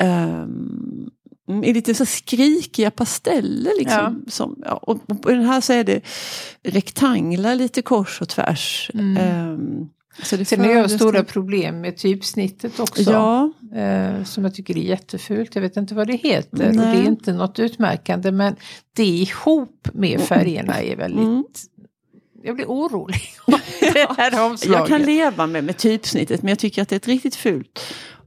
Um, 0.00 1.10
i 1.64 1.72
lite 1.74 1.94
så 1.94 2.06
skrikiga 2.06 2.90
pasteller 2.90 3.72
liksom. 3.78 4.24
Som, 4.28 4.62
ja, 4.64 4.72
och 4.72 5.22
på 5.22 5.30
den 5.30 5.44
här 5.44 5.60
så 5.60 5.72
är 5.72 5.84
det 5.84 6.00
rektanglar 6.62 7.54
lite 7.54 7.82
kors 7.82 8.20
och 8.20 8.28
tvärs. 8.28 8.90
Mm. 8.94 9.16
Ehm, 9.16 9.88
så 10.22 10.36
det 10.36 10.44
Sen 10.44 10.60
har 10.60 10.70
jag 10.70 10.90
stora 10.90 11.24
problem 11.24 11.80
med 11.80 11.96
typsnittet 11.96 12.80
också. 12.80 13.02
Ja, 13.12 13.52
Eh, 13.74 14.24
som 14.24 14.44
jag 14.44 14.54
tycker 14.54 14.76
är 14.76 14.82
jättefult. 14.82 15.54
Jag 15.54 15.62
vet 15.62 15.76
inte 15.76 15.94
vad 15.94 16.06
det 16.06 16.16
heter. 16.16 16.68
Och 16.68 16.74
Nej. 16.74 16.96
det 16.96 17.02
är 17.02 17.06
inte 17.06 17.32
något 17.32 17.58
utmärkande. 17.58 18.30
Men 18.32 18.56
det 18.96 19.06
ihop 19.06 19.88
med 19.92 20.20
färgerna 20.20 20.82
är 20.82 20.96
väldigt... 20.96 21.20
Mm. 21.20 21.44
Jag 22.44 22.56
blir 22.56 22.66
orolig. 22.66 23.20
det 23.80 24.08
här 24.16 24.44
omslaget. 24.46 24.78
jag 24.78 24.88
kan 24.88 25.02
leva 25.02 25.46
med, 25.46 25.64
med 25.64 25.76
typsnittet 25.76 26.42
men 26.42 26.48
jag 26.48 26.58
tycker 26.58 26.82
att 26.82 26.88
det 26.88 26.94
är 26.94 26.96
ett 26.96 27.08
riktigt 27.08 27.34
fult 27.36 27.80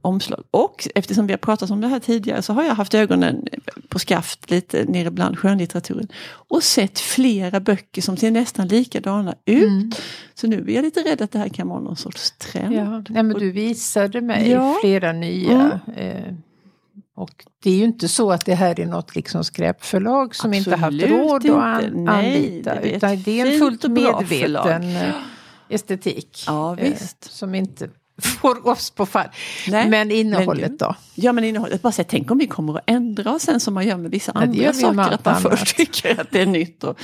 omslag. 0.06 0.44
Och 0.50 0.88
eftersom 0.94 1.26
vi 1.26 1.32
har 1.32 1.38
pratat 1.38 1.70
om 1.70 1.80
det 1.80 1.88
här 1.88 2.00
tidigare 2.00 2.42
så 2.42 2.52
har 2.52 2.64
jag 2.64 2.74
haft 2.74 2.94
ögonen 2.94 3.48
på 3.88 3.98
skaft 3.98 4.50
lite 4.50 4.84
nere 4.84 5.10
bland 5.10 5.38
skönlitteraturen. 5.38 6.08
Och 6.48 6.62
sett 6.62 6.98
flera 6.98 7.60
böcker 7.60 8.02
som 8.02 8.16
ser 8.16 8.30
nästan 8.30 8.68
likadana 8.68 9.34
ut. 9.44 9.68
Mm. 9.68 9.90
Så 10.34 10.46
nu 10.46 10.64
är 10.68 10.74
jag 10.74 10.82
lite 10.82 11.00
rädd 11.00 11.22
att 11.22 11.32
det 11.32 11.38
här 11.38 11.48
kan 11.48 11.68
vara 11.68 11.80
någon 11.80 11.96
sorts 11.96 12.30
trend. 12.30 12.74
Ja, 12.74 13.02
nej, 13.08 13.22
men 13.22 13.38
du 13.38 13.50
visade 13.50 14.20
mig 14.20 14.50
Ja. 14.50 14.76
flera 14.80 15.12
nya. 15.12 15.80
Eh, 15.96 16.34
och 17.16 17.44
det 17.62 17.70
är 17.70 17.74
ju 17.74 17.84
inte 17.84 18.08
så 18.08 18.32
att 18.32 18.44
det 18.46 18.54
här 18.54 18.80
är 18.80 18.86
något 18.86 19.14
liksom 19.16 19.44
skräpförlag 19.44 20.34
som 20.34 20.54
inte 20.54 20.70
haft 20.70 20.84
Absolut 20.84 21.10
råd 21.10 21.46
att 21.50 21.56
an, 21.84 22.04
Nej, 22.04 22.36
anlita. 22.36 22.74
det 22.74 22.92
är 22.92 22.96
utan 22.96 23.22
det 23.22 23.40
är 23.40 23.52
en 23.52 23.58
fullt 23.58 23.84
medveten 23.88 24.96
eh, 24.96 25.14
estetik. 25.68 26.44
Ja, 26.46 26.78
eh, 26.78 26.94
som 27.20 27.54
inte 27.54 27.88
får 28.22 28.68
oss 28.68 28.90
på 28.90 29.06
fall. 29.06 29.28
Nej, 29.68 29.88
men 29.88 30.10
innehållet 30.10 30.68
men 30.68 30.76
då? 30.76 30.94
Ja 31.14 31.32
men 31.32 31.44
innehållet, 31.44 31.82
bara 31.82 31.92
säga, 31.92 32.06
tänk 32.10 32.30
om 32.30 32.38
vi 32.38 32.46
kommer 32.46 32.74
att 32.76 32.84
ändra 32.86 33.34
oss 33.34 33.42
sen 33.42 33.60
som 33.60 33.74
man 33.74 33.86
gör 33.86 33.96
med 33.96 34.10
vissa 34.10 34.32
Ja, 34.34 34.40
andra 34.40 34.72
saker. 34.72 35.00
Att 35.14 35.24
man 35.24 35.34
annat. 35.34 35.58
först 35.58 35.76
tycker 35.76 36.20
att 36.20 36.30
det 36.30 36.40
är 36.40 36.46
nytt 36.46 36.84
och 36.84 36.98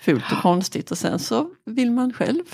fult 0.00 0.24
och 0.32 0.42
konstigt 0.42 0.90
och 0.90 0.98
sen 0.98 1.18
så 1.18 1.50
vill 1.66 1.90
man 1.90 2.12
själv 2.12 2.44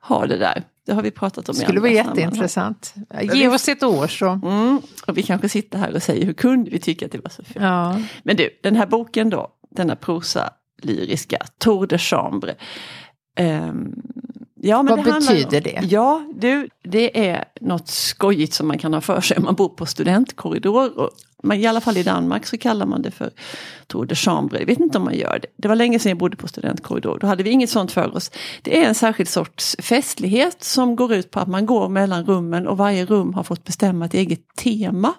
ha 0.00 0.26
det 0.26 0.36
där. 0.36 0.64
Det 0.88 0.94
har 0.94 1.02
vi 1.02 1.10
pratat 1.10 1.48
om 1.48 1.54
Det 1.54 1.62
i 1.62 1.64
skulle 1.64 1.80
vara 1.80 1.90
andra 1.90 2.04
sammanhang. 2.04 2.24
jätteintressant. 2.24 2.94
Ge 3.34 3.48
oss 3.48 3.68
ett 3.68 3.82
år 3.82 4.06
så. 4.06 4.28
Mm, 4.28 4.80
och 5.06 5.18
vi 5.18 5.22
kanske 5.22 5.48
sitter 5.48 5.78
här 5.78 5.94
och 5.94 6.02
säger 6.02 6.26
hur 6.26 6.32
kunde 6.32 6.70
vi 6.70 6.78
tycka 6.78 7.06
att 7.06 7.12
det 7.12 7.18
var 7.18 7.30
så 7.30 7.44
fult. 7.44 7.56
Ja. 7.64 8.00
Men 8.22 8.36
du, 8.36 8.50
den 8.62 8.76
här 8.76 8.86
boken 8.86 9.30
då, 9.30 9.48
denna 9.70 9.96
prosa 9.96 10.50
lyriska, 10.82 11.38
Tour 11.58 11.86
de 11.86 11.98
Chambre. 11.98 12.54
Ehm, 13.36 13.92
ja, 14.62 14.82
men 14.82 14.96
Vad 14.96 15.04
det 15.04 15.12
betyder 15.12 15.60
det? 15.60 15.80
Ja, 15.88 16.26
du, 16.34 16.68
det 16.82 17.28
är 17.28 17.44
något 17.60 17.88
skojigt 17.88 18.54
som 18.54 18.68
man 18.68 18.78
kan 18.78 18.94
ha 18.94 19.00
för 19.00 19.20
sig 19.20 19.36
om 19.36 19.44
man 19.44 19.54
bor 19.54 19.68
på 19.68 19.86
studentkorridor. 19.86 20.98
Och 20.98 21.10
man, 21.42 21.56
I 21.56 21.66
alla 21.66 21.80
fall 21.80 21.96
i 21.96 22.02
Danmark 22.02 22.46
så 22.46 22.58
kallar 22.58 22.86
man 22.86 23.02
det 23.02 23.10
för 23.10 23.30
Tour 23.86 24.06
de 24.06 24.14
Chambre. 24.14 24.58
Jag 24.58 24.66
vet 24.66 24.78
inte 24.80 24.98
om 24.98 25.04
man 25.04 25.14
gör 25.14 25.38
det. 25.42 25.48
Det 25.56 25.68
var 25.68 25.76
länge 25.76 25.98
sedan 25.98 26.10
jag 26.10 26.18
bodde 26.18 26.36
på 26.36 26.48
studentkorridor. 26.48 27.18
Då 27.20 27.26
hade 27.26 27.42
vi 27.42 27.50
inget 27.50 27.70
sånt 27.70 27.92
för 27.92 28.16
oss. 28.16 28.30
Det 28.62 28.82
är 28.82 28.88
en 28.88 28.94
särskild 28.94 29.28
sorts 29.28 29.76
festlighet 29.78 30.64
som 30.64 30.96
går 30.96 31.14
ut 31.14 31.30
på 31.30 31.40
att 31.40 31.48
man 31.48 31.66
går 31.66 31.88
mellan 31.88 32.24
rummen 32.24 32.66
och 32.66 32.76
varje 32.76 33.04
rum 33.04 33.34
har 33.34 33.42
fått 33.42 33.64
bestämma 33.64 34.04
ett 34.04 34.14
eget 34.14 34.56
tema. 34.56 35.14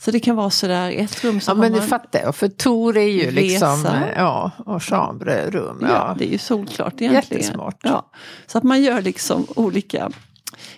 Så 0.00 0.10
det 0.10 0.20
kan 0.20 0.36
vara 0.36 0.50
sådär, 0.50 0.90
ett 0.90 1.24
rum 1.24 1.40
så 1.40 1.50
Ja 1.50 1.54
men 1.54 1.72
det 1.72 1.78
man... 1.78 1.88
fattar 1.88 2.20
jag, 2.20 2.34
för 2.36 2.48
Tor 2.48 2.96
är 2.96 3.02
ju 3.08 3.30
Resa. 3.30 3.30
liksom, 3.40 3.84
ja, 4.16 4.50
och 4.66 4.82
chambre, 4.82 5.50
rum. 5.50 5.78
Ja, 5.80 5.88
Ja. 5.88 6.14
det 6.18 6.24
är 6.24 6.32
ju 6.32 6.38
solklart 6.38 7.00
egentligen. 7.00 7.42
Jättesmart. 7.42 7.80
Ja. 7.82 8.10
Så 8.46 8.58
att 8.58 8.64
man 8.64 8.82
gör 8.82 9.02
liksom 9.02 9.46
olika 9.56 10.10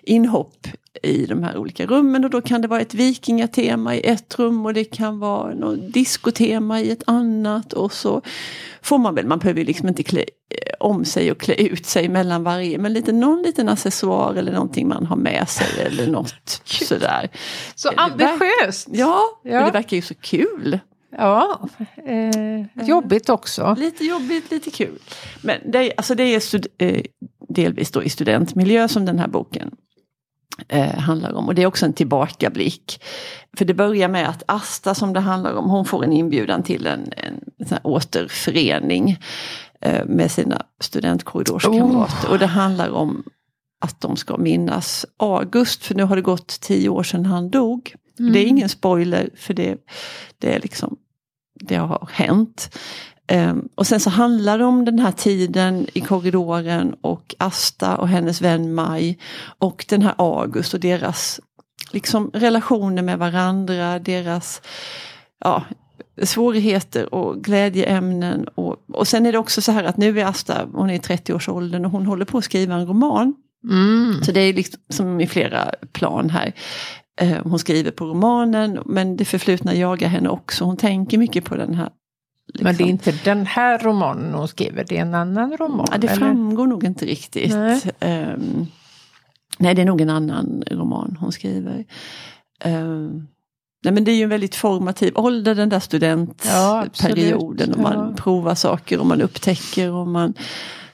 inhopp 0.03 0.67
i 1.03 1.27
de 1.27 1.43
här 1.43 1.57
olika 1.57 1.87
rummen 1.87 2.25
och 2.25 2.31
då 2.31 2.41
kan 2.41 2.61
det 2.63 2.69
vara 2.69 2.81
ett 2.81 2.95
vikingatema 2.95 3.97
i 3.97 4.01
ett 4.01 4.39
rum 4.39 4.67
och 4.67 4.75
det 4.75 4.85
kan 4.85 5.19
vara 5.19 5.55
något 5.55 5.93
diskotema 5.93 6.81
i 6.81 6.91
ett 6.91 7.03
annat 7.07 7.73
och 7.73 7.93
så 7.93 8.23
får 8.83 8.99
man 8.99 9.15
väl, 9.15 9.27
man 9.27 9.39
behöver 9.39 9.61
ju 9.61 9.67
liksom 9.67 9.89
inte 9.89 10.03
klä 10.03 10.21
eh, 10.21 10.27
om 10.81 11.05
sig 11.05 11.31
och 11.33 11.41
klä 11.41 11.55
ut 11.55 11.87
sig 11.87 12.09
mellan 12.09 12.43
varje, 12.45 12.79
men 12.79 12.93
lite, 12.93 13.13
någon 13.13 13.43
liten 13.43 13.69
accessoar 13.69 14.35
eller 14.35 14.53
någonting 14.53 14.89
man 14.89 15.07
har 15.07 15.17
med 15.17 15.49
sig 15.49 15.87
eller 15.87 16.07
något 16.13 16.63
sådär. 16.65 17.29
Så 17.75 17.91
Det 17.91 17.97
verkar- 17.97 18.13
ambitiöst! 18.13 18.89
Ja, 18.93 19.21
Ja. 19.45 19.59
och 19.61 19.67
det 19.67 19.73
verkar 19.73 19.97
ju 19.97 20.03
så 20.03 20.15
kul. 20.15 20.79
Ja, 21.17 21.69
eh, 22.07 22.87
jobbigt 22.87 23.29
också. 23.29 23.75
Lite 23.79 24.05
jobbigt, 24.05 24.51
lite 24.51 24.71
kul. 24.71 24.99
Men 25.43 25.57
det, 25.73 25.79
är- 25.79 25.93
alltså 25.97 26.15
det 26.15 26.23
är 26.35 26.41
stud- 26.41 26.67
eh, 26.79 27.03
delvis 27.49 27.91
då 27.91 28.03
i 28.03 28.09
studentmiljö 28.09 28.89
som 28.89 29.05
den 29.05 29.19
här 29.19 29.29
boken 29.29 29.71
eh, 30.69 30.95
handlar 30.99 31.33
om. 31.33 31.49
Och 31.49 31.55
det 31.55 31.63
är 31.63 31.67
också 31.67 31.87
en 31.87 31.93
tillbakablick. 31.93 33.03
För 33.57 33.65
det 33.65 33.75
börjar 33.75 34.09
med 34.09 34.29
att 34.29 34.43
Asta 34.47 34.95
som 34.95 35.13
det 35.13 35.21
handlar 35.21 35.55
om, 35.55 35.71
hon 35.71 35.85
får 35.85 36.05
en 36.05 36.13
inbjudan 36.13 36.63
till 36.63 36.87
en, 36.87 37.13
en 37.17 37.67
här 37.71 37.81
återförening 37.85 39.19
med 40.07 40.31
sina 40.31 40.63
studentkorridorskamrater. 40.81 42.31
Och 42.31 42.39
det 42.39 42.47
handlar 42.47 42.91
om 42.91 43.23
att 43.81 44.01
de 44.01 44.17
ska 44.17 44.37
minnas 44.37 45.07
August, 45.17 45.85
för 45.85 45.95
nu 45.95 46.03
har 46.03 46.17
det 46.17 46.23
gått 46.23 46.61
tio 46.61 46.89
år 46.89 47.03
sedan 47.03 47.27
han 47.27 47.51
dog. 47.51 47.95
Det 48.17 48.39
är 48.39 48.47
ingen 48.47 48.69
spoiler, 48.69 49.31
för 49.37 49.55
det, 49.55 49.77
det 50.39 50.55
är 50.55 50.61
liksom 50.61 50.97
det 51.55 51.77
har 51.77 52.09
hänt. 52.13 52.77
Ehm, 53.27 53.69
och 53.75 53.87
sen 53.87 54.01
så 54.01 54.11
handlar 54.11 54.59
det 54.59 54.65
om 54.65 54.85
den 54.85 54.99
här 54.99 55.13
tiden 55.13 55.87
i 55.93 56.01
korridoren 56.01 56.95
och 57.01 57.35
Asta 57.39 57.97
och 57.97 58.09
hennes 58.09 58.41
vän 58.41 58.75
Maj 58.75 59.19
och 59.59 59.85
den 59.89 60.03
här 60.03 60.15
August 60.19 60.75
och 60.75 60.81
deras 60.81 61.41
liksom, 61.93 62.31
relationer 62.35 63.03
med 63.03 63.19
varandra, 63.19 63.99
deras 63.99 64.63
ja, 65.45 65.65
svårigheter 66.27 67.15
och 67.15 67.45
glädjeämnen. 67.45 68.49
Och, 68.55 68.77
och 68.93 69.09
sen 69.09 69.27
är 69.27 69.33
det 69.33 69.39
också 69.39 69.63
så 69.63 69.73
här 69.73 69.85
att 69.85 69.97
nu 69.97 70.21
är 70.21 70.25
Asta, 70.25 70.67
hon 70.73 70.91
är 70.91 70.95
i 70.95 70.99
30-årsåldern 70.99 71.85
och 71.85 71.91
hon 71.91 72.07
håller 72.07 72.25
på 72.25 72.39
att 72.39 72.45
skriva 72.45 72.75
en 72.75 72.87
roman. 72.87 73.35
Mm. 73.71 74.23
Så 74.23 74.33
det 74.33 74.41
är 74.41 74.53
liksom 74.53 74.81
som 74.89 75.21
i 75.21 75.27
flera 75.27 75.75
plan 75.93 76.31
här. 76.31 76.53
Eh, 77.21 77.39
Hon 77.45 77.59
skriver 77.59 77.91
på 77.91 78.05
romanen 78.07 78.79
men 78.87 79.17
det 79.17 79.25
förflutna 79.25 79.75
jagar 79.75 80.09
henne 80.09 80.29
också. 80.29 80.65
Hon 80.65 80.77
tänker 80.77 81.19
mycket 81.19 81.45
på 81.45 81.57
den 81.57 81.75
här. 81.75 81.91
liksom- 82.47 82.65
Men 82.65 82.77
det 82.77 82.83
är 82.85 82.87
inte 82.89 83.13
den 83.25 83.47
här 83.47 83.79
romanen 83.79 84.35
hon 84.35 84.49
skriver, 84.49 84.85
det 84.89 84.97
är 84.97 85.03
en 85.03 85.15
annan 85.15 85.57
roman? 85.57 85.87
ja, 85.91 85.99
det 85.99 86.07
eller? 86.09 86.19
framgår 86.19 86.67
nog 86.67 86.85
inte 86.85 87.05
riktigt. 87.07 87.55
Nej. 87.55 87.81
Ehm, 88.01 88.67
nej, 89.59 89.75
det 89.75 89.83
är 89.83 89.87
nog 89.87 90.01
en 90.01 90.11
annan 90.11 90.63
roman 90.71 91.17
hon 91.21 91.33
skriver. 91.33 91.85
Ehm, 92.65 93.27
nej, 93.85 93.95
men 93.95 94.05
det 94.05 94.11
är 94.11 94.17
ju 94.17 94.23
en 94.23 94.29
väldigt 94.29 94.55
formativ 94.55 95.13
ålder 95.17 95.55
den 95.55 95.69
där 95.69 95.77
Ja, 95.77 95.81
studentperioden. 95.81 96.87
absolut. 96.87 97.77
och 97.77 97.83
man 97.83 97.93
Ja. 98.11 98.15
provar 98.17 98.55
saker 98.55 98.99
och 99.01 99.07
man 99.07 99.23
upptäcker 99.23 99.91
och 99.93 100.07
man 100.09 100.35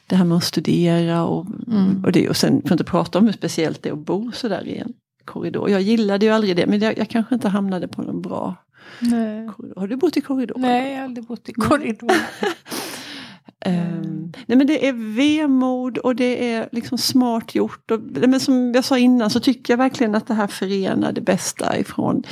det 0.07 0.17
här 0.17 0.25
med 0.25 0.37
att 0.39 0.45
studera 0.45 1.25
och, 1.25 1.47
Mm. 1.67 2.05
och 2.05 2.13
det. 2.13 2.29
Och 2.29 2.37
sen 2.37 2.63
får 2.63 2.73
inte 2.73 2.85
prata 2.85 3.19
om 3.19 3.25
hur 3.27 3.33
speciellt 3.33 3.83
det 3.83 3.89
är 3.89 3.93
att 3.93 3.99
bo 3.99 4.33
sådär 4.33 4.67
i 4.69 4.77
en 4.79 4.93
korridor. 5.25 5.71
Jag 5.71 5.81
gillade 5.83 6.27
ju 6.27 6.33
aldrig 6.33 6.57
det 6.57 6.67
men 6.67 6.81
jag, 6.81 6.99
jag 6.99 7.09
kanske 7.11 7.35
inte 7.35 7.49
hamnade 7.49 7.89
på 7.89 8.03
någon 8.03 8.23
bra 8.23 8.55
Nej. 9.01 9.49
korridor. 9.57 9.81
Har 9.81 9.87
du 9.89 9.97
bott 9.97 10.17
i 10.17 10.21
korridor? 10.21 10.55
Nej, 10.59 10.91
jag 10.93 10.99
har 10.99 11.05
aldrig 11.05 11.27
bott 11.27 11.49
i 11.49 11.53
korridor. 11.53 12.13
Ehm, 13.61 14.33
nej 14.47 14.59
men 14.59 14.67
det 14.67 14.89
är 14.89 14.93
vemod 15.17 15.99
och 15.99 16.17
det 16.17 16.53
är 16.53 16.69
liksom 16.73 16.99
smart 16.99 17.55
gjort. 17.55 17.91
Och, 17.91 18.01
men 18.03 18.41
som 18.41 18.73
jag 18.75 18.85
sa 18.85 18.99
innan 18.99 19.31
så 19.31 19.41
tycker 19.41 19.73
jag 19.73 19.79
verkligen 19.79 20.15
att 20.15 20.27
det 20.27 20.35
här 20.35 20.47
förenar 20.47 21.13
det 21.13 21.21
bästa 21.21 21.79
ifrån 21.79 22.23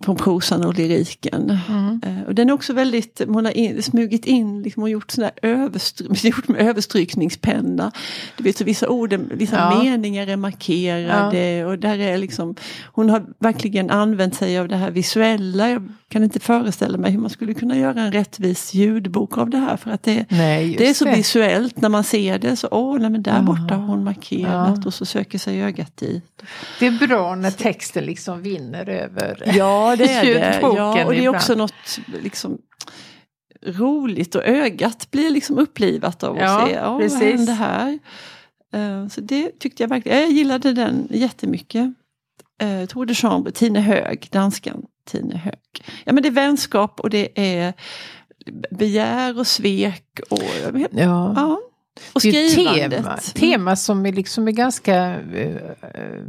från 0.00 0.16
prosan 0.16 0.64
och 0.64 0.74
lyriken. 0.74 1.58
Mm. 1.68 2.00
Eh, 2.06 2.22
och 2.26 2.34
den 2.34 2.48
är 2.48 2.52
också 2.52 2.72
väldigt, 2.72 3.22
hon 3.26 3.44
har 3.44 3.56
in, 3.56 3.82
smugit 3.82 4.24
in 4.26 4.62
liksom, 4.62 4.82
och 4.82 4.88
gjort, 4.90 5.16
där 5.16 5.30
överstry, 5.42 6.06
gjort 6.30 6.48
med 6.48 6.60
överstrykningspenna. 6.60 7.92
Du 8.36 8.44
vet 8.44 8.56
så 8.58 8.64
vissa 8.64 8.88
ord, 8.88 9.12
vissa 9.14 9.56
Ja. 9.56 9.82
meningar 9.82 10.26
är 10.26 10.36
markerade 10.36 11.64
och 11.64 11.78
där 11.78 11.98
är 11.98 12.18
liksom, 12.18 12.54
hon 12.92 13.10
har 13.10 13.24
verkligen 13.38 13.90
använt 13.90 14.34
sig 14.34 14.58
av 14.58 14.68
det 14.68 14.76
här 14.76 14.90
visuella. 14.90 15.70
Jag 15.70 15.88
kan 16.08 16.24
inte 16.24 16.40
föreställa 16.40 16.98
mig 16.98 17.10
hur 17.12 17.18
man 17.18 17.30
skulle 17.30 17.54
kunna 17.54 17.76
göra 17.76 18.00
en 18.00 18.12
rättvis 18.12 18.74
ljudbok 18.74 19.38
av 19.38 19.50
det 19.50 19.58
här 19.58 19.76
för 19.76 19.90
att 19.90 20.02
det, 20.02 20.24
Nej, 20.28 20.74
det 20.78 20.88
är 20.88 20.94
så 20.94 21.04
visuellt 21.10 21.80
när 21.80 21.88
man 21.88 22.04
ser 22.04 22.38
det. 22.38 22.56
Så 22.56 22.68
åh, 22.70 22.98
nej 22.98 23.10
men 23.10 23.22
där 23.22 23.36
Ja. 23.36 23.42
borta 23.42 23.74
har 23.74 23.86
hon 23.86 24.04
markerat 24.04 24.78
Ja. 24.82 24.86
och 24.86 24.94
så 24.94 25.04
söker 25.06 25.38
sig 25.38 25.62
ögat 25.62 25.96
dit. 25.96 26.42
Det 26.80 26.86
är 26.86 27.06
bra 27.08 27.34
när 27.34 27.50
texten 27.50 28.04
liksom 28.04 28.42
vinner 28.42 28.88
över. 28.88 29.52
Ja, 29.56 29.87
det 29.96 30.12
är 30.12 30.24
det. 30.24 30.58
Ja, 30.62 31.04
och 31.04 31.12
det 31.12 31.24
är 31.24 31.28
också 31.28 31.54
något 31.54 31.98
liksom, 32.22 32.58
roligt 33.66 34.34
och 34.34 34.44
ögat 34.44 35.10
blir 35.10 35.30
liksom 35.30 35.58
upplivat 35.58 36.22
av 36.22 36.36
att 36.36 36.42
Ja, 36.42 36.66
se, 36.66 36.74
ja, 36.74 36.90
vad 36.90 37.00
precis. 37.00 37.22
hände 37.22 37.52
här? 37.52 37.98
Eh, 38.74 39.08
så 39.08 39.20
det 39.20 39.58
tyckte 39.58 39.82
jag 39.82 39.88
verkligen, 39.88 40.18
jag 40.18 40.30
gillade 40.30 40.72
den 40.72 41.08
jättemycket. 41.10 41.84
Uh, 42.62 42.86
Tour 42.86 43.06
de 43.06 43.14
Chambre, 43.14 43.52
Tine 43.52 43.80
Hög, 43.80 44.28
danskan 44.32 44.82
Tine 45.10 45.36
Hög. 45.36 45.84
Ja 46.04 46.12
men 46.12 46.22
det 46.22 46.28
är 46.28 46.32
vänskap 46.32 47.00
och 47.00 47.10
det 47.10 47.28
är 47.34 47.72
begär 48.70 49.38
och 49.38 49.46
svek 49.46 50.20
och, 50.30 50.42
Ja. 50.90 51.32
ja, 51.36 51.60
och 52.12 52.22
skrivandet. 52.22 53.02
tema, 53.02 53.16
tema 53.16 53.76
som 53.76 54.06
är, 54.06 54.12
liksom 54.12 54.48
är 54.48 54.52
ganska 54.52 54.94
eh, 54.94 55.56
eh, 55.82 56.22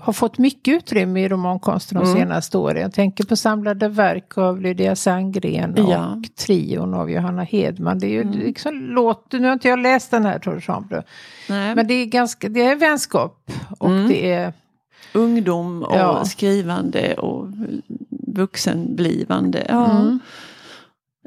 har 0.00 0.12
fått 0.12 0.38
mycket 0.38 0.74
utrymme 0.74 1.20
i 1.24 1.28
romankonsten 1.28 1.98
de 1.98 2.04
Mm. 2.10 2.18
senaste 2.18 2.58
åren. 2.58 2.82
Jag 2.82 2.92
tänker 2.92 3.24
på 3.24 3.36
samlade 3.36 3.88
verk 3.88 4.38
av 4.38 4.60
Lydia 4.60 4.96
Sandgren 4.96 5.72
och 5.72 5.92
Ja. 5.92 6.22
trion 6.46 6.94
av 6.94 7.10
Johanna 7.10 7.42
Hedman. 7.42 7.98
Det 7.98 8.06
är 8.06 8.10
ju 8.10 8.20
Mm. 8.22 8.38
liksom 8.38 8.74
låt, 8.74 9.32
nu 9.32 9.44
har 9.46 9.52
inte 9.52 9.68
jag 9.68 9.78
läst 9.78 10.10
den 10.10 10.24
här 10.24 10.60
Chambre, 10.60 11.02
Nej, 11.48 11.74
men 11.74 11.86
det 11.86 11.94
är, 11.94 12.06
ganska, 12.06 12.48
det 12.48 12.62
är 12.62 12.76
vänskap 12.76 13.50
och 13.78 13.90
Mm. 13.90 14.08
det 14.08 14.32
är 14.32 14.52
ungdom 15.12 15.82
och 15.82 15.96
Ja. 15.96 16.24
skrivande 16.24 17.14
och 17.14 17.46
vuxenblivande. 18.38 19.66
Ja. 19.68 19.90
Mm. 20.00 20.18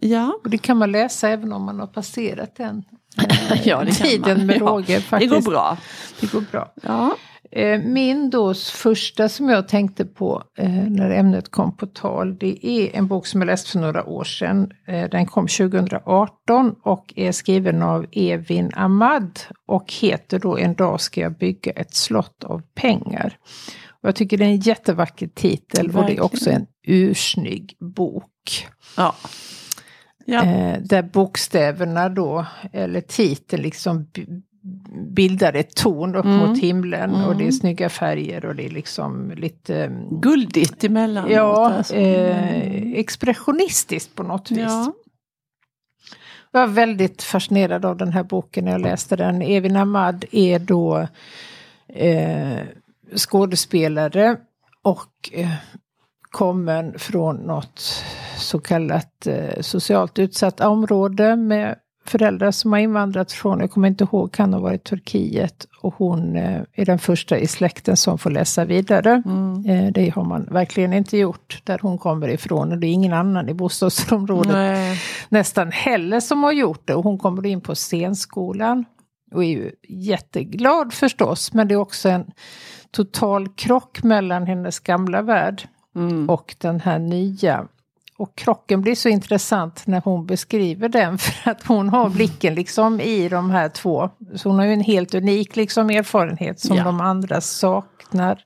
Ja. 0.02 0.34
Och 0.44 0.50
det 0.50 0.58
kan 0.58 0.78
man 0.78 0.92
läsa 0.92 1.30
även 1.30 1.54
om 1.54 1.64
man 1.64 1.80
har 1.80 1.88
passerat 1.88 2.56
den 2.56 2.84
Ja, 3.64 3.84
det 3.84 3.92
kan 3.92 4.08
tiden 4.08 4.46
med 4.46 4.56
Ja, 4.62 4.66
råge. 4.66 5.04
Det 5.20 5.26
går 5.28 5.42
bra. 5.42 5.78
Det 6.22 6.32
går 6.32 6.44
bra. 6.52 6.74
Ja. 6.84 7.16
Eh, 7.52 7.80
Min 7.82 8.30
då 8.30 8.54
första 8.54 9.30
som 9.30 9.50
jag 9.50 9.68
tänkte 9.68 10.06
på 10.06 10.44
eh, 10.58 10.70
när 10.70 11.10
ämnet 11.12 11.52
kom 11.52 11.78
på 11.78 11.86
tal, 11.88 12.38
det 12.38 12.68
är 12.68 12.96
en 12.96 13.08
bok 13.08 13.26
som 13.28 13.42
jag 13.42 13.46
läste 13.46 13.70
för 13.72 13.80
några 13.80 14.06
år 14.06 14.24
sedan. 14.24 14.72
Eh, 14.88 15.10
Den 15.10 15.26
kom 15.26 15.48
2018 15.48 16.76
och 16.84 17.14
är 17.16 17.32
skriven 17.32 17.82
av 17.84 18.06
Evin 18.12 18.72
Ahmad 18.76 19.40
och 19.68 19.94
heter 20.02 20.40
då 20.40 20.58
En 20.58 20.74
dag 20.74 21.02
ska 21.02 21.22
jag 21.22 21.38
bygga 21.38 21.72
ett 21.72 21.96
slott 21.96 22.44
av 22.44 22.62
pengar. 22.76 23.38
Och 24.02 24.08
jag 24.08 24.16
tycker 24.16 24.38
det 24.38 24.44
är 24.44 24.50
en 24.50 24.60
jättevacker 24.60 25.28
titel 25.28 25.86
och 25.88 25.94
det 25.94 25.98
är 25.98 26.02
Verkligen. 26.02 26.24
också 26.24 26.50
en 26.50 26.66
ursnygg 26.88 27.76
bok. 27.96 28.68
Ja. 28.98 29.16
Ja. 30.26 30.44
Eh, 30.46 30.80
där 30.82 31.02
bokstäverna 31.02 32.10
då, 32.10 32.46
eller 32.72 33.02
titeln 33.02 33.64
liksom 33.64 34.08
bildar 35.08 35.54
ett 35.54 35.76
torn 35.76 36.16
upp 36.16 36.26
Mm. 36.26 36.38
mot 36.38 36.60
himlen 36.60 37.16
och 37.16 37.34
det 37.36 37.42
är 37.42 37.46
Mm. 37.46 37.52
snygga 37.52 37.90
färger 37.90 38.46
och 38.46 38.56
det 38.56 38.66
är 38.66 38.70
liksom 38.70 39.32
lite 39.38 39.84
mm, 39.86 40.20
Guldigt 40.22 40.84
emellanåt. 40.84 41.32
Ja, 41.32 41.72
alltså. 41.74 41.96
eh, 41.96 42.92
expressionistiskt 42.94 44.16
på 44.16 44.24
något 44.24 44.52
vis. 44.52 44.60
ja. 44.60 44.94
Jag 46.52 46.60
var 46.60 46.68
väldigt 46.68 47.24
fascinerad 47.24 47.86
av 47.86 47.98
den 47.98 48.14
här 48.14 48.24
boken 48.24 48.66
när 48.66 48.72
jag 48.72 48.82
läste 48.82 49.16
den. 49.16 49.42
Evin 49.42 49.76
Ahmad 49.76 50.26
är 50.32 50.60
då 50.60 51.08
eh, 51.88 52.60
skådespelare 53.16 54.38
och 54.82 55.30
eh, 55.32 55.50
kommer 56.32 56.98
från 56.98 57.36
något 57.36 58.04
så 58.42 58.60
kallat 58.60 59.28
eh, 59.28 59.62
socialt 59.62 60.20
utsatt 60.20 60.62
område 60.62 61.36
med 61.36 61.76
föräldrar 62.06 62.52
som 62.52 62.72
har 62.72 62.80
invandrat 62.80 63.32
från, 63.32 63.60
jag 63.60 63.72
kommer 63.72 63.88
inte 63.88 64.04
ihåg, 64.04 64.32
kan 64.32 64.54
ha 64.54 64.60
varit 64.60 64.84
Turkiet. 64.84 65.68
Och 65.82 65.94
hon 65.98 66.36
eh, 66.36 66.62
är 66.74 66.86
den 66.86 67.00
första 67.00 67.38
i 67.38 67.48
släkten 67.48 67.98
som 67.98 68.18
får 68.18 68.30
läsa 68.30 68.66
vidare. 68.66 69.24
Mm. 69.26 69.66
Eh, 69.66 69.92
det 69.92 70.10
har 70.10 70.24
man 70.24 70.48
verkligen 70.52 70.94
inte 70.94 71.18
gjort 71.18 71.62
där 71.64 71.80
hon 71.82 71.98
kommer 71.98 72.28
ifrån. 72.28 72.72
Och 72.72 72.78
det 72.78 72.88
är 72.88 72.92
ingen 72.92 73.14
annan 73.14 73.50
i 73.50 73.54
bostadsområdet 73.54 74.52
Nej. 74.52 75.00
nästan 75.30 75.72
heller 75.72 76.20
som 76.20 76.44
har 76.44 76.52
gjort 76.52 76.88
det. 76.88 76.96
Och 76.96 77.04
hon 77.04 77.18
kommer 77.18 77.46
in 77.46 77.62
på 77.62 77.76
scenskolan 77.76 78.86
och 79.34 79.44
är 79.44 79.48
ju 79.50 79.72
jätteglad 79.90 80.94
förstås. 80.94 81.54
Men 81.54 81.68
det 81.68 81.74
är 81.74 81.80
också 81.80 82.10
en 82.10 82.26
total 82.92 83.48
krock 83.50 84.04
mellan 84.04 84.48
hennes 84.48 84.80
gamla 84.80 85.22
värld 85.22 85.68
Mm. 85.96 86.30
och 86.30 86.56
den 86.58 86.80
här 86.80 87.00
nya. 87.00 87.68
Och 88.22 88.36
krocken 88.36 88.82
blir 88.82 88.96
så 88.96 89.10
intressant 89.10 89.88
när 89.88 90.02
hon 90.06 90.26
beskriver 90.26 90.90
den 90.90 91.18
för 91.18 91.52
att 91.52 91.64
hon 91.68 91.90
har 91.90 92.10
blicken 92.10 92.56
liksom 92.56 93.02
i 93.02 93.30
de 93.30 93.50
här 93.52 93.70
två. 93.70 94.10
Så 94.36 94.50
hon 94.50 94.60
har 94.60 94.66
ju 94.66 94.74
en 94.74 94.82
helt 94.82 95.14
unik 95.14 95.56
liksom 95.56 95.90
erfarenhet 95.90 96.60
som 96.60 96.78
Ja. 96.78 96.84
de 96.84 97.02
andra 97.02 97.42
saknar. 97.42 98.44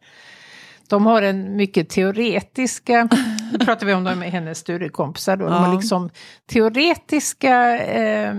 De 0.90 1.06
har 1.06 1.22
en 1.22 1.56
mycket 1.56 1.90
teoretiska, 1.90 3.10
nu 3.52 3.58
pratar 3.66 3.86
vi 3.88 3.94
om 3.94 4.04
dem 4.04 4.20
med 4.20 4.32
hennes 4.32 4.58
studiekompisar 4.58 5.38
då, 5.38 5.46
de 5.46 5.54
Ja. 5.54 5.60
har 5.60 5.76
liksom 5.76 6.10
teoretiska 6.52 7.78
eh, 7.80 8.34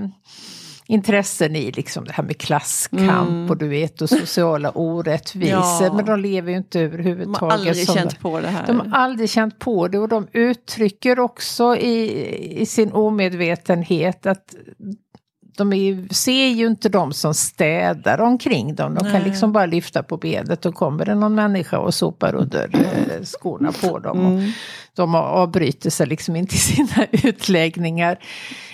intressen 0.88 1.56
i 1.56 1.72
liksom 1.72 2.04
det 2.04 2.12
här 2.12 2.24
med 2.24 2.38
klasskamp 2.38 3.28
Mm. 3.28 3.50
och 3.50 3.56
du 3.56 3.68
vet 3.68 4.02
och 4.02 4.08
sociala 4.08 4.70
orättvisor. 4.70 5.84
Ja. 5.86 5.92
Men 5.96 6.04
de 6.04 6.20
lever 6.20 6.50
ju 6.50 6.56
inte 6.56 6.78
De 6.78 6.84
överhuvudtaget. 6.84 7.40
har 7.40 7.50
aldrig 7.50 7.88
känt 7.90 8.20
på 8.20 8.40
det 8.40 8.48
här. 8.48 8.66
de 8.66 8.80
har 8.80 8.98
aldrig 8.98 9.30
känt 9.30 9.58
på 9.58 9.88
det 9.88 9.98
och 9.98 10.08
de 10.08 10.26
uttrycker 10.32 11.18
också 11.20 11.76
i, 11.76 12.60
i 12.62 12.66
sin 12.66 12.92
omedvetenhet 12.92 14.26
att 14.26 14.54
de 15.58 15.72
är, 15.72 16.14
ser 16.14 16.46
ju 16.48 16.66
inte 16.66 16.88
de 16.88 17.12
som 17.12 17.34
städar 17.34 18.20
omkring 18.20 18.74
dem. 18.74 18.94
De 18.94 19.00
kan 19.04 19.12
Nej. 19.12 19.24
liksom 19.24 19.52
bara 19.52 19.66
lyfta 19.66 20.02
på 20.02 20.16
benet 20.16 20.66
och 20.66 20.74
kommer 20.74 21.04
det 21.04 21.14
någon 21.14 21.34
människa 21.34 21.78
och 21.78 21.94
sopar 21.94 22.34
under 22.34 22.70
eh, 22.74 23.22
skorna 23.24 23.72
på 23.72 23.98
dem. 23.98 24.18
Och 24.26 24.32
Mm. 24.32 24.50
de 24.94 25.14
avbryter 25.14 25.90
sig 25.90 26.06
liksom 26.06 26.36
inte 26.36 26.54
i 26.54 26.58
sina 26.58 27.06
utläggningar. 27.12 28.18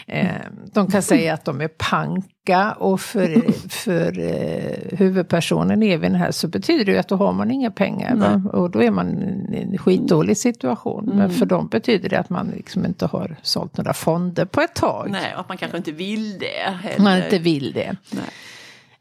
Eh, 0.06 0.26
de 0.72 0.86
kan 0.86 1.02
säga 1.02 1.34
att 1.34 1.44
de 1.44 1.60
är 1.60 1.68
panka 1.68 2.72
och 2.72 3.00
för, 3.00 3.52
för 3.68 4.18
eh, 4.18 4.98
huvudpersonen 4.98 5.82
Evin 5.82 6.14
här 6.14 6.30
så 6.30 6.48
betyder 6.48 6.84
det 6.84 6.92
ju 6.92 6.98
att 6.98 7.08
då 7.08 7.16
har 7.16 7.32
man 7.32 7.50
inga 7.50 7.70
pengar. 7.70 8.16
Va? 8.16 8.42
Och 8.52 8.70
då 8.70 8.82
är 8.82 8.90
man 8.90 9.22
i 9.52 9.62
en 9.62 9.78
skitdålig 9.78 10.36
situation. 10.36 11.12
Men 11.14 11.30
för 11.30 11.46
dem 11.46 11.68
betyder 11.68 12.08
det 12.08 12.16
att 12.16 12.30
man 12.30 12.46
liksom 12.56 12.84
inte 12.84 13.06
har 13.06 13.36
sålt 13.42 13.76
några 13.76 13.92
fonder 13.92 14.44
på 14.44 14.60
ett 14.60 14.74
tag. 14.74 15.08
Nej, 15.10 15.34
och 15.34 15.40
att 15.40 15.48
man 15.48 15.56
kanske 15.56 15.78
inte 15.78 15.92
vill 15.92 16.38
det. 16.38 16.70
Heller. 16.82 17.04
Man 17.04 17.16
inte 17.16 17.38
vill 17.38 17.72
det. 17.72 17.96
Nej. 18.10 18.24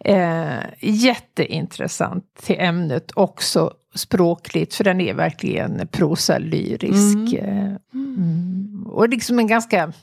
Eh, 0.05 0.59
jätteintressant 0.79 2.23
till 2.41 2.55
ämnet 2.59 3.11
också 3.15 3.73
språkligt 3.95 4.73
för 4.73 4.83
den 4.83 5.01
är 5.01 5.13
verkligen 5.13 5.87
prosalyrisk. 5.87 7.33
Eh, 7.33 7.71
mm. 7.93 8.87
Och 8.91 9.09
liksom 9.09 9.39
en 9.39 9.47
ganska 9.47 9.93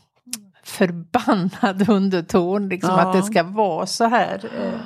förbannad 0.68 1.88
underton, 1.90 2.68
liksom 2.68 2.90
Ja. 2.90 3.00
att 3.00 3.12
det 3.12 3.22
ska 3.22 3.42
vara 3.42 3.86
så 3.86 4.04
här 4.04 4.44
eh, 4.62 4.80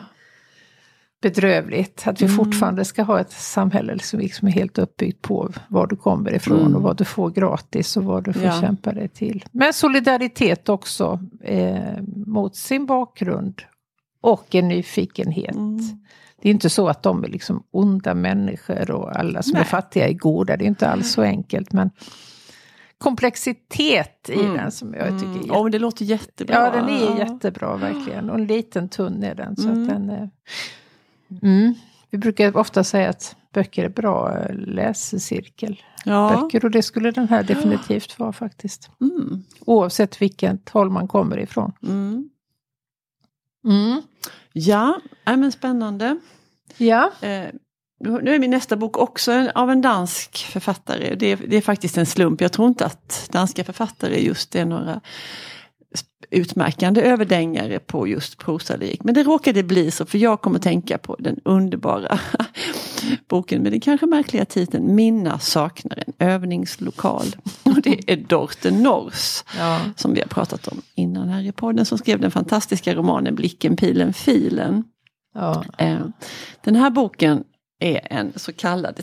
bedrövligt. 1.22 2.02
Att 2.06 2.22
vi 2.22 2.28
fortfarande 2.28 2.84
ska 2.84 3.02
ha 3.02 3.20
ett 3.20 3.32
samhälle 3.32 3.98
som 3.98 4.20
liksom 4.20 4.48
är 4.48 4.52
helt 4.52 4.78
uppbyggt 4.78 5.22
på 5.22 5.50
var 5.68 5.86
du 5.86 5.96
kommer 5.96 6.34
ifrån 6.34 6.60
Mm. 6.60 6.74
och 6.76 6.82
vad 6.82 6.96
du 6.96 7.04
får 7.04 7.30
gratis 7.30 7.96
och 7.96 8.04
vad 8.04 8.24
du 8.24 8.32
får 8.32 8.42
Ja. 8.42 8.60
kämpa 8.60 8.92
dig 8.92 9.08
till. 9.08 9.44
Men 9.52 9.72
solidaritet 9.72 10.68
också 10.68 11.20
eh, 11.44 12.02
mot 12.26 12.56
sin 12.56 12.86
bakgrund 12.86 13.62
och 14.20 14.54
en 14.54 14.68
nyfikenhet. 14.68 15.54
Mm. 15.54 15.78
Det 16.42 16.48
är 16.48 16.52
inte 16.52 16.70
så 16.70 16.88
att 16.88 17.02
de 17.02 17.24
är 17.24 17.28
liksom 17.28 17.62
onda 17.70 18.14
människor 18.14 18.90
och 18.90 19.16
alla 19.16 19.42
som 19.42 19.54
är 19.54 19.58
Nej. 19.60 19.68
fattiga 19.68 20.08
är 20.08 20.12
goda. 20.12 20.56
Det 20.56 20.64
är 20.64 20.68
inte 20.68 20.88
alls 20.88 21.12
så 21.12 21.22
enkelt. 21.22 21.72
Men 21.72 21.90
komplexitet 23.02 24.28
i 24.28 24.40
Mm. 24.40 24.56
den 24.56 24.70
som 24.72 24.94
jag 24.94 25.08
tycker 25.18 25.30
är 25.30 25.34
Mm. 25.34 25.46
Ja, 25.46 25.62
men 25.62 25.72
det 25.72 25.78
låter 25.78 26.04
jättebra. 26.04 26.54
Ja, 26.54 26.70
den 26.70 26.88
är 26.88 27.00
Ja. 27.04 27.18
jättebra 27.18 27.76
verkligen. 27.76 28.30
Och 28.30 28.38
en 28.38 28.46
liten 28.46 28.88
tunn 28.88 29.22
är 29.22 29.34
den. 29.34 29.56
Så 29.56 29.68
Mm. 29.68 29.82
att 29.82 29.88
den 29.88 30.10
är... 30.10 30.30
mm. 31.42 31.74
Vi 32.10 32.18
brukar 32.18 32.56
ofta 32.56 32.84
säga 32.84 33.08
att 33.10 33.36
böcker 33.52 33.84
är 33.84 33.88
bra 33.88 34.38
eh, 34.38 34.54
läscirkelböcker. 34.54 35.84
Ja. 36.04 36.48
Och 36.62 36.70
det 36.70 36.82
skulle 36.82 37.10
den 37.10 37.28
här 37.28 37.42
definitivt 37.42 38.18
vara 38.18 38.32
faktiskt. 38.32 38.90
Mm. 39.00 39.42
Oavsett 39.60 40.22
vilket 40.22 40.68
håll 40.68 40.90
man 40.90 41.08
kommer 41.08 41.38
ifrån. 41.38 41.72
Mm. 41.82 42.28
Mm. 43.66 44.02
Ja, 44.52 45.00
nej, 45.26 45.36
men 45.36 45.52
spännande. 45.52 46.18
Ja. 46.76 47.10
Eh, 47.20 47.48
nu 48.02 48.34
är 48.34 48.38
min 48.38 48.50
nästa 48.50 48.76
bok 48.76 48.98
också 48.98 49.32
en, 49.32 49.50
av 49.54 49.70
en 49.70 49.80
dansk 49.80 50.36
författare. 50.36 51.14
Det 51.14 51.26
är, 51.26 51.36
det 51.36 51.56
är 51.56 51.60
faktiskt 51.60 51.98
en 51.98 52.06
slump. 52.06 52.40
Jag 52.40 52.52
tror 52.52 52.68
inte 52.68 52.86
att 52.86 53.28
danska 53.32 53.64
författare 53.64 54.20
just 54.20 54.54
är 54.54 54.64
några 54.64 55.00
utmärkande 56.30 57.02
överdängare 57.02 57.78
på 57.78 58.08
just 58.08 58.38
prosalyrik. 58.38 59.04
Men 59.04 59.14
det 59.14 59.22
råkade 59.22 59.62
bli 59.62 59.90
så 59.90 60.06
för 60.06 60.18
jag 60.18 60.40
kommer 60.40 60.58
tänka 60.58 60.98
på 60.98 61.16
den 61.18 61.40
underbara 61.44 62.18
boken 63.28 63.62
med 63.62 63.72
den 63.72 63.80
kanske 63.80 64.06
märkliga 64.06 64.44
titeln 64.44 64.94
Minna 64.94 65.38
saknar 65.38 66.04
en 66.06 66.12
övningslokal. 66.28 67.26
Och 67.62 67.82
det 67.82 68.12
är 68.12 68.16
Dorte 68.16 68.70
Nors 68.70 69.44
ja. 69.58 69.80
som 69.96 70.14
vi 70.14 70.20
har 70.20 70.28
pratat 70.28 70.68
om 70.68 70.82
innan 70.94 71.28
här 71.28 71.42
i 71.42 71.52
podden 71.52 71.86
som 71.86 71.98
skrev 71.98 72.20
den 72.20 72.30
fantastiska 72.30 72.94
romanen 72.94 73.34
Blicken, 73.34 73.76
pilen, 73.76 74.12
filen. 74.12 74.84
ja. 75.34 75.64
Eh, 75.78 75.98
Den 76.64 76.76
här 76.76 76.90
boken 76.90 77.44
är 77.82 78.06
en 78.10 78.32
så 78.36 78.52
kallad 78.52 79.00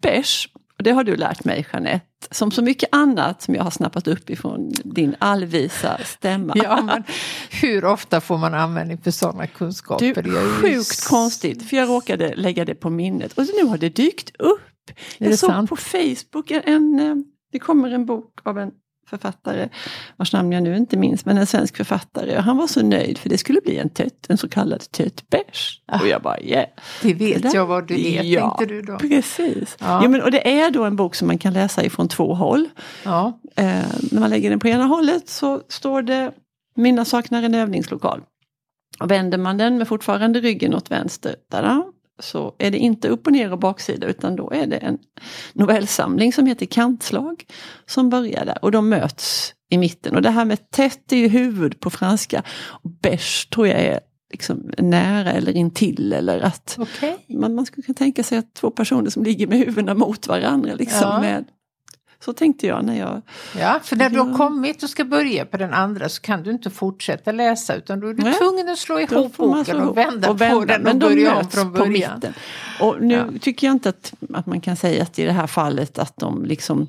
bêche. 0.00 0.48
Och 0.78 0.84
det 0.84 0.90
har 0.90 1.04
du 1.04 1.16
lärt 1.16 1.44
mig 1.44 1.66
Jeanette, 1.72 2.06
som 2.30 2.50
så 2.50 2.62
mycket 2.62 2.88
annat 2.92 3.42
som 3.42 3.54
jag 3.54 3.62
har 3.62 3.70
snappat 3.70 4.08
upp 4.08 4.30
ifrån 4.30 4.72
din 4.84 5.16
allvisa 5.18 5.98
stämma. 6.04 6.52
Ja, 6.56 6.82
men 6.82 7.04
hur 7.50 7.84
ofta 7.84 8.20
får 8.20 8.38
man 8.38 8.54
användning 8.54 8.98
för 8.98 9.10
sådana 9.10 9.46
kunskaper? 9.46 10.22
Du, 10.22 10.30
Det 10.30 10.38
är 10.38 10.42
ju 10.42 10.62
sjukt 10.62 11.08
konstigt, 11.08 11.68
för 11.68 11.76
jag 11.76 11.88
råkade 11.88 12.34
lägga 12.36 12.64
det 12.64 12.74
på 12.74 12.90
minnet 12.90 13.38
och 13.38 13.44
nu 13.62 13.68
har 13.68 13.78
det 13.78 13.88
dykt 13.88 14.36
upp. 14.38 14.90
Jag 15.18 15.30
det 15.30 15.36
såg 15.36 15.50
sant? 15.50 15.70
på 15.70 15.76
Facebook 15.76 16.50
en, 16.50 16.62
en, 16.64 17.00
eh, 17.00 17.14
det 17.52 17.58
kommer 17.58 17.90
en 17.90 18.06
bok 18.06 18.38
av 18.44 18.58
en 18.58 18.70
författare, 19.08 19.68
vars 20.16 20.32
namn 20.32 20.52
jag 20.52 20.62
nu 20.62 20.76
inte 20.76 20.96
minns, 20.96 21.24
men 21.24 21.38
en 21.38 21.46
svensk 21.46 21.76
författare. 21.76 22.36
Och 22.36 22.42
han 22.42 22.56
var 22.56 22.66
så 22.66 22.82
nöjd 22.82 23.18
för 23.18 23.28
det 23.28 23.38
skulle 23.38 23.60
bli 23.60 23.78
en, 23.78 23.88
tät, 23.88 24.26
en 24.28 24.38
så 24.38 24.48
kallad 24.48 24.82
bêche. 25.30 25.80
Ah. 25.86 26.00
Och 26.00 26.08
jag 26.08 26.22
bara 26.22 26.40
yeah. 26.40 26.66
Det 27.02 27.14
vet 27.14 27.42
Det 27.42 27.54
jag 27.54 27.66
vad 27.66 27.88
du 27.88 27.94
är, 27.94 28.22
Ja, 28.22 28.56
tänkte 28.58 28.74
du 28.74 28.82
då. 28.82 28.98
Precis. 28.98 29.76
Ja. 29.80 30.02
Ja. 30.02 30.08
men, 30.08 30.22
och 30.22 30.30
det 30.30 30.60
är 30.60 30.70
då 30.70 30.84
en 30.84 30.96
bok 30.96 31.14
som 31.14 31.26
man 31.26 31.38
kan 31.38 31.52
läsa 31.52 31.84
ifrån 31.84 32.08
två 32.08 32.34
håll. 32.34 32.68
Ja. 33.04 33.40
Eh, 33.56 33.64
när 34.10 34.20
man 34.20 34.30
lägger 34.30 34.50
den 34.50 34.58
på 34.58 34.68
ena 34.68 34.84
hållet 34.84 35.28
så 35.28 35.62
står 35.68 36.02
det 36.02 36.32
Minna 36.74 37.04
saknar 37.04 37.42
en 37.42 37.54
övningslokal. 37.54 38.20
Och 39.00 39.10
vänder 39.10 39.38
man 39.38 39.58
den 39.58 39.78
med 39.78 39.88
fortfarande 39.88 40.40
ryggen 40.40 40.74
åt 40.74 40.90
vänster, 40.90 41.36
tada, 41.50 41.84
så 42.18 42.54
är 42.58 42.70
det 42.70 42.78
inte 42.78 43.08
upp 43.08 43.26
och 43.26 43.32
ner 43.32 43.52
och 43.52 43.58
baksida 43.58 44.06
utan 44.06 44.36
då 44.36 44.50
är 44.50 44.66
det 44.66 44.76
en 44.76 44.98
novellsamling 45.52 46.32
som 46.32 46.46
heter 46.46 46.66
Kantslag 46.66 47.44
som 47.86 48.10
börjar 48.10 48.44
där 48.44 48.58
och 48.64 48.72
de 48.72 48.88
möts 48.88 49.54
i 49.70 49.78
mitten. 49.78 50.14
Och 50.16 50.22
det 50.22 50.30
här 50.30 50.44
med 50.44 50.70
tätt 50.70 51.12
är 51.12 51.16
ju 51.16 51.28
huvud 51.28 51.80
på 51.80 51.90
franska. 51.90 52.42
Och 52.66 52.90
beige 53.02 53.48
tror 53.50 53.68
jag 53.68 53.80
är 53.80 54.00
liksom 54.32 54.70
nära 54.78 55.32
eller 55.32 55.56
intill 55.56 56.12
eller 56.12 56.40
att 56.40 56.76
Okej. 56.78 57.16
man, 57.28 57.54
man 57.54 57.66
skulle 57.66 57.82
kunna 57.84 57.94
tänka 57.96 58.22
sig 58.22 58.38
att 58.38 58.54
två 58.54 58.70
personer 58.70 59.10
som 59.10 59.22
ligger 59.24 59.46
med 59.46 59.58
huvudena 59.58 59.94
mot 59.94 60.26
varandra. 60.26 60.74
Liksom, 60.74 61.00
Ja. 61.02 61.20
med, 61.20 61.44
så 62.24 62.32
tänkte 62.32 62.66
jag 62.66 62.84
när 62.84 62.98
jag... 62.98 63.22
Ja, 63.58 63.80
för 63.82 63.96
när 63.96 64.10
du 64.10 64.18
har 64.18 64.36
kommit 64.36 64.82
och 64.82 64.90
ska 64.90 65.04
börja 65.04 65.44
på 65.44 65.56
den 65.56 65.74
andra 65.74 66.08
så 66.08 66.20
kan 66.22 66.42
du 66.42 66.50
inte 66.50 66.70
fortsätta 66.70 67.32
läsa 67.32 67.74
utan 67.74 68.00
då 68.00 68.08
är 68.08 68.14
du 68.14 68.22
Nej. 68.22 68.34
tvungen 68.34 68.68
att 68.68 68.78
slå 68.78 69.00
ihop 69.00 69.36
boken 69.36 69.76
och 69.76 69.82
ihop 69.82 69.96
vända 69.96 70.28
på 70.28 70.64
den 70.64 70.80
och 70.80 70.84
men 70.84 70.98
börja 70.98 71.36
om 71.36 71.50
från 71.50 71.72
början. 71.72 72.22
Och 72.80 72.96
nu 73.00 73.14
Ja. 73.14 73.38
tycker 73.40 73.66
jag 73.66 73.74
inte 73.74 73.88
att, 73.88 74.12
att 74.34 74.46
man 74.46 74.60
kan 74.60 74.76
säga 74.76 75.02
att 75.02 75.18
i 75.18 75.24
det 75.24 75.32
här 75.32 75.46
fallet 75.46 75.98
att 75.98 76.16
de 76.16 76.44
liksom 76.44 76.88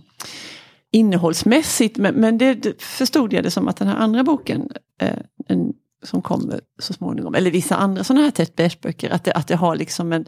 innehållsmässigt, 0.91 1.97
men, 1.97 2.15
men 2.15 2.37
det 2.37 2.81
förstod 2.81 3.33
jag 3.33 3.43
det 3.43 3.51
som 3.51 3.67
att 3.67 3.77
den 3.77 3.87
här 3.87 3.97
andra 3.97 4.23
boken, 4.23 4.69
eh, 5.01 5.13
en 5.47 5.73
som 6.03 6.21
kommer 6.21 6.61
så 6.79 6.93
småningom. 6.93 7.35
Eller 7.35 7.51
vissa 7.51 7.75
andra 7.75 8.03
sådana 8.03 8.23
här 8.23 8.31
Ted 8.31 8.49
Beige-böcker. 8.55 9.09
Att 9.09 9.23
det, 9.23 9.33
att 9.33 9.47
det 9.47 9.55
har 9.55 9.75
liksom 9.75 10.13
en, 10.13 10.25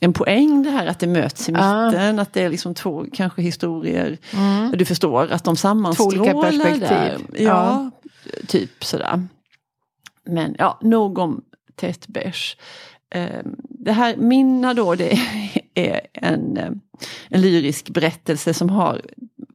en 0.00 0.12
poäng 0.12 0.62
det 0.62 0.70
här 0.70 0.86
att 0.86 0.98
det 0.98 1.06
möts 1.06 1.48
i 1.48 1.52
mitten. 1.52 2.18
Att 2.18 2.32
det 2.32 2.42
är 2.42 2.48
liksom 2.50 2.74
två 2.74 3.04
kanske 3.12 3.42
historier. 3.42 4.18
Mm. 4.34 4.72
Du 4.78 4.84
förstår 4.84 5.32
att 5.32 5.44
de 5.44 5.56
sammanstrålar 5.56 6.32
Två 6.32 6.38
olika 6.38 6.62
perspektiv. 6.64 6.88
där. 6.88 7.18
Ja, 7.32 7.40
Ja. 7.42 7.90
typ 8.46 8.84
sådär. 8.84 9.26
Men 10.24 10.54
ja, 10.58 10.78
nog 10.82 11.18
om 11.18 11.42
Ted 11.76 11.96
Beige. 12.08 12.56
Eh, 13.14 13.40
Det 13.70 13.92
här 13.92 14.16
Minna 14.16 14.74
då 14.74 14.94
det 14.94 15.18
är 15.74 16.00
en, 16.12 16.56
eh, 16.56 16.70
en 17.28 17.40
lyrisk 17.40 17.88
berättelse 17.90 18.54
som 18.54 18.70
har 18.70 19.00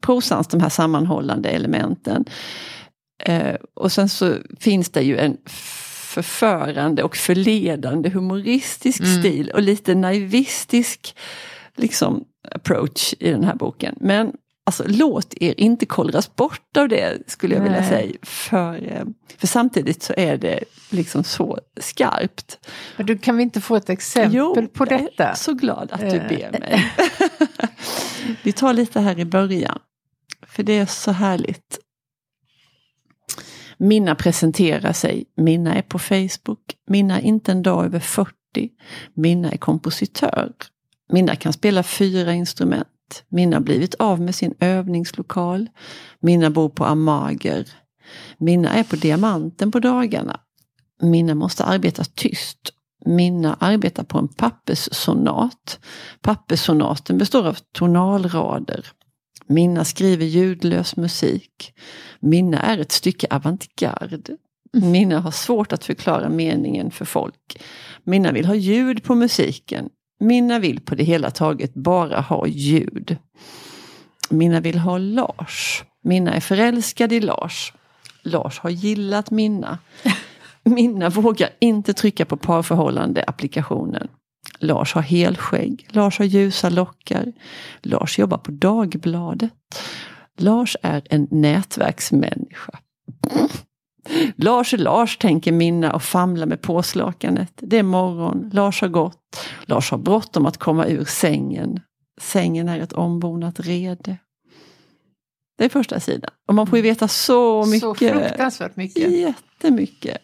prosans 0.02 0.48
de 0.48 0.62
här 0.62 0.70
sammanhållande 0.70 1.50
elementen. 1.50 2.26
Eh, 3.26 3.56
Och 3.74 3.92
sen 3.92 4.10
så 4.10 4.36
finns 4.60 4.90
det 4.90 5.02
ju 5.02 5.18
en 5.18 5.38
förförande 6.14 7.04
och 7.04 7.16
förledande 7.16 8.10
humoristisk 8.10 9.00
Mm. 9.02 9.20
stil 9.20 9.52
och 9.54 9.62
lite 9.62 9.96
naivistisk 9.96 11.16
liksom, 11.76 12.24
approach 12.52 13.14
i 13.20 13.32
den 13.32 13.44
här 13.44 13.56
boken. 13.56 13.96
Men 14.00 14.32
alltså, 14.66 14.84
låt 14.88 15.34
er 15.42 15.54
inte 15.58 15.86
kollras 15.86 16.36
bort 16.36 16.78
av 16.78 16.88
det 16.90 17.18
skulle 17.28 17.56
jag 17.56 17.64
vilja 17.64 17.80
Nej. 17.80 17.90
säga. 17.90 18.14
För, 18.24 18.76
eh, 18.92 19.04
för 19.38 19.48
samtidigt 19.48 20.04
så 20.04 20.14
är 20.18 20.38
det 20.38 20.64
liksom 20.90 21.24
så 21.24 21.60
skarpt. 21.80 22.60
Men 22.98 23.06
du, 23.06 23.18
kan 23.18 23.38
vi 23.38 23.44
inte 23.44 23.62
få 23.62 23.76
ett 23.76 23.90
exempel 23.90 24.68
på 24.68 24.86
jag 24.90 24.92
är 24.92 24.98
detta? 25.04 25.36
så 25.36 25.54
glad 25.54 25.90
att 25.92 26.00
du 26.02 26.06
Eh. 26.18 26.28
ber 26.30 26.60
mig. 26.60 26.92
Vi 28.44 28.52
tar 28.54 28.74
lite 28.74 29.00
här 29.00 29.20
i 29.20 29.26
början. 29.26 29.80
För 30.48 30.64
det 30.64 30.74
är 30.78 30.86
så 30.86 31.12
härligt. 31.12 31.80
Minna 33.84 34.16
presenterar 34.16 34.94
sig. 34.94 35.26
Minna 35.38 35.76
är 35.76 35.82
på 35.82 36.00
Facebook. 36.00 36.76
Minna 36.88 37.20
är 37.20 37.24
inte 37.24 37.52
en 37.52 37.64
dag 37.64 37.86
över 37.86 38.00
40. 38.00 38.34
Minna 39.14 39.52
är 39.52 39.58
kompositör. 39.58 40.54
Minna 41.12 41.36
kan 41.36 41.54
spela 41.54 41.84
fyra 41.84 42.34
instrument. 42.34 43.24
Minna 43.30 43.56
har 43.56 43.62
blivit 43.62 43.96
av 43.96 44.22
med 44.22 44.36
sin 44.36 44.54
övningslokal. 44.60 45.70
Minna 46.20 46.50
bor 46.50 46.70
på 46.70 46.86
Amager. 46.86 47.68
Minna 48.38 48.74
är 48.74 48.84
på 48.84 48.96
Diamanten 48.96 49.72
på 49.72 49.80
dagarna. 49.80 50.40
Minna 51.02 51.36
måste 51.36 51.64
arbeta 51.64 52.04
tyst. 52.04 52.74
Minna 53.06 53.58
arbetar 53.60 54.04
på 54.04 54.18
en 54.18 54.28
papperssonat. 54.28 55.80
Papperssonaten 56.22 57.18
består 57.18 57.48
av 57.48 57.58
tonalrader. 57.72 58.86
Minna 59.48 59.86
skriver 59.86 60.26
ljudlös 60.26 60.96
musik. 60.96 61.74
Minna 62.20 62.60
är 62.60 62.78
ett 62.78 62.92
stycke 62.92 63.28
avantgarde. 63.30 64.38
Minna 64.74 65.20
har 65.20 65.32
svårt 65.32 65.74
att 65.74 65.84
förklara 65.84 66.30
meningen 66.30 66.92
för 66.92 67.06
folk. 67.06 67.62
Minna 68.04 68.32
vill 68.32 68.46
ha 68.46 68.56
ljud 68.56 69.04
på 69.04 69.16
musiken. 69.16 69.90
Minna 70.20 70.60
vill 70.60 70.80
på 70.80 70.96
det 70.96 71.04
hela 71.04 71.32
taget 71.32 71.74
bara 71.74 72.22
ha 72.22 72.48
ljud. 72.48 73.18
Minna 74.30 74.60
vill 74.60 74.78
ha 74.78 74.98
Lars. 74.98 75.84
Minna 76.04 76.34
är 76.34 76.40
förälskad 76.40 77.14
i 77.14 77.20
Lars. 77.20 77.74
Lars 78.22 78.60
har 78.60 78.70
gillat 78.70 79.32
Minna. 79.32 79.80
Minna 80.64 81.10
vågar 81.10 81.50
inte 81.60 81.94
trycka 81.94 82.26
på 82.26 82.38
parförhållande-applikationen. 82.38 84.08
Lars 84.64 84.94
har 84.94 85.02
helskägg. 85.02 85.88
Lars 85.90 86.20
har 86.20 86.26
ljusa 86.26 86.70
lockar. 86.70 87.34
Lars 87.82 88.20
jobbar 88.20 88.38
på 88.38 88.52
Dagbladet. 88.52 89.54
Lars 90.38 90.78
är 90.82 91.02
en 91.10 91.28
nätverksmänniska. 91.32 92.80
Lars 94.36 94.74
är 94.74 94.78
Lars, 94.78 95.18
tänker 95.18 95.52
Minna 95.52 95.94
och 95.94 96.04
famlar 96.04 96.46
med 96.46 96.62
påslakanet. 96.62 97.52
Det 97.56 97.78
är 97.78 97.84
morgon, 97.84 98.50
Lars 98.54 98.82
har 98.82 98.88
gått. 98.88 99.46
Lars 99.66 99.92
har 99.92 99.98
bråttom 99.98 100.46
att 100.46 100.58
komma 100.58 100.88
ur 100.88 101.06
sängen. 101.06 101.80
Sängen 102.22 102.70
är 102.70 102.80
ett 102.80 102.94
ombonat 102.94 103.60
rede. 103.60 104.18
Det 105.58 105.66
är 105.66 105.70
första 105.70 106.00
sidan. 106.00 106.32
Och 106.48 106.56
man 106.56 106.68
får 106.68 106.78
ju 106.78 106.82
veta 106.82 107.08
så 107.08 107.66
mycket. 107.66 107.82
Så 107.82 107.96
fruktansvärt 107.96 108.76
mycket. 108.76 109.12
Jättemycket. 109.12 110.18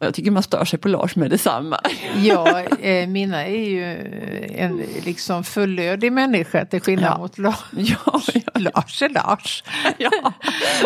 Jag 0.00 0.14
tycker 0.14 0.30
man 0.30 0.42
stör 0.42 0.64
sig 0.64 0.78
på 0.78 0.88
Lars 0.88 1.16
med 1.16 1.30
detsamma. 1.30 1.80
Ja, 2.22 2.60
eh, 2.60 3.08
Minna 3.08 3.46
är 3.46 3.68
ju 3.68 3.84
en 4.54 4.82
liksom 5.04 5.44
fullödig 5.44 6.12
människa 6.12 6.64
till 6.64 6.80
skillnad 6.80 7.12
Ja. 7.14 7.18
mot 7.18 7.38
Lars. 7.38 7.56
ja, 7.76 8.20
ja, 8.34 8.40
Lars 8.74 9.02
är 9.02 9.08
Lars. 9.08 9.64
ja. 9.98 10.32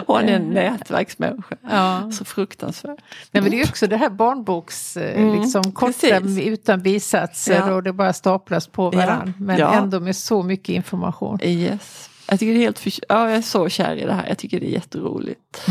Och 0.07 0.17
han 0.17 0.29
är 0.29 0.33
en 0.33 0.51
nätverksmänniska. 0.51 1.57
Ja. 1.71 2.11
Så 2.13 2.25
fruktansvärt. 2.25 2.99
Nej, 3.31 3.43
men 3.43 3.51
det 3.51 3.61
är 3.61 3.65
också 3.69 3.87
det 3.87 3.97
här 3.97 4.11
barnboks, 4.11 4.97
eh, 4.97 5.21
Mm, 5.23 5.41
liksom 5.41 5.73
korta 5.73 6.21
utan 6.45 6.83
bisatser 6.83 7.55
Ja. 7.67 7.73
och 7.75 7.83
det 7.83 7.93
bara 7.93 8.13
staplas 8.13 8.67
på 8.67 8.91
varandra. 8.91 9.33
Men 9.39 9.61
ändå 9.61 10.01
med 10.01 10.17
så 10.17 10.43
mycket 10.43 10.69
information. 10.69 11.39
Yes. 11.43 12.11
Jag 12.31 12.41
tycker 12.41 12.53
det 12.53 12.59
är 12.59 12.63
helt 12.63 12.79
för... 12.79 12.93
ja, 13.09 13.29
jag 13.29 13.39
är 13.39 13.43
så 13.43 13.69
kär 13.69 13.97
i 13.97 14.05
det 14.05 14.13
här. 14.13 14.29
Jag 14.29 14.39
tycker 14.39 14.61
det 14.61 14.67
är 14.67 14.73
jätteroligt. 14.73 15.63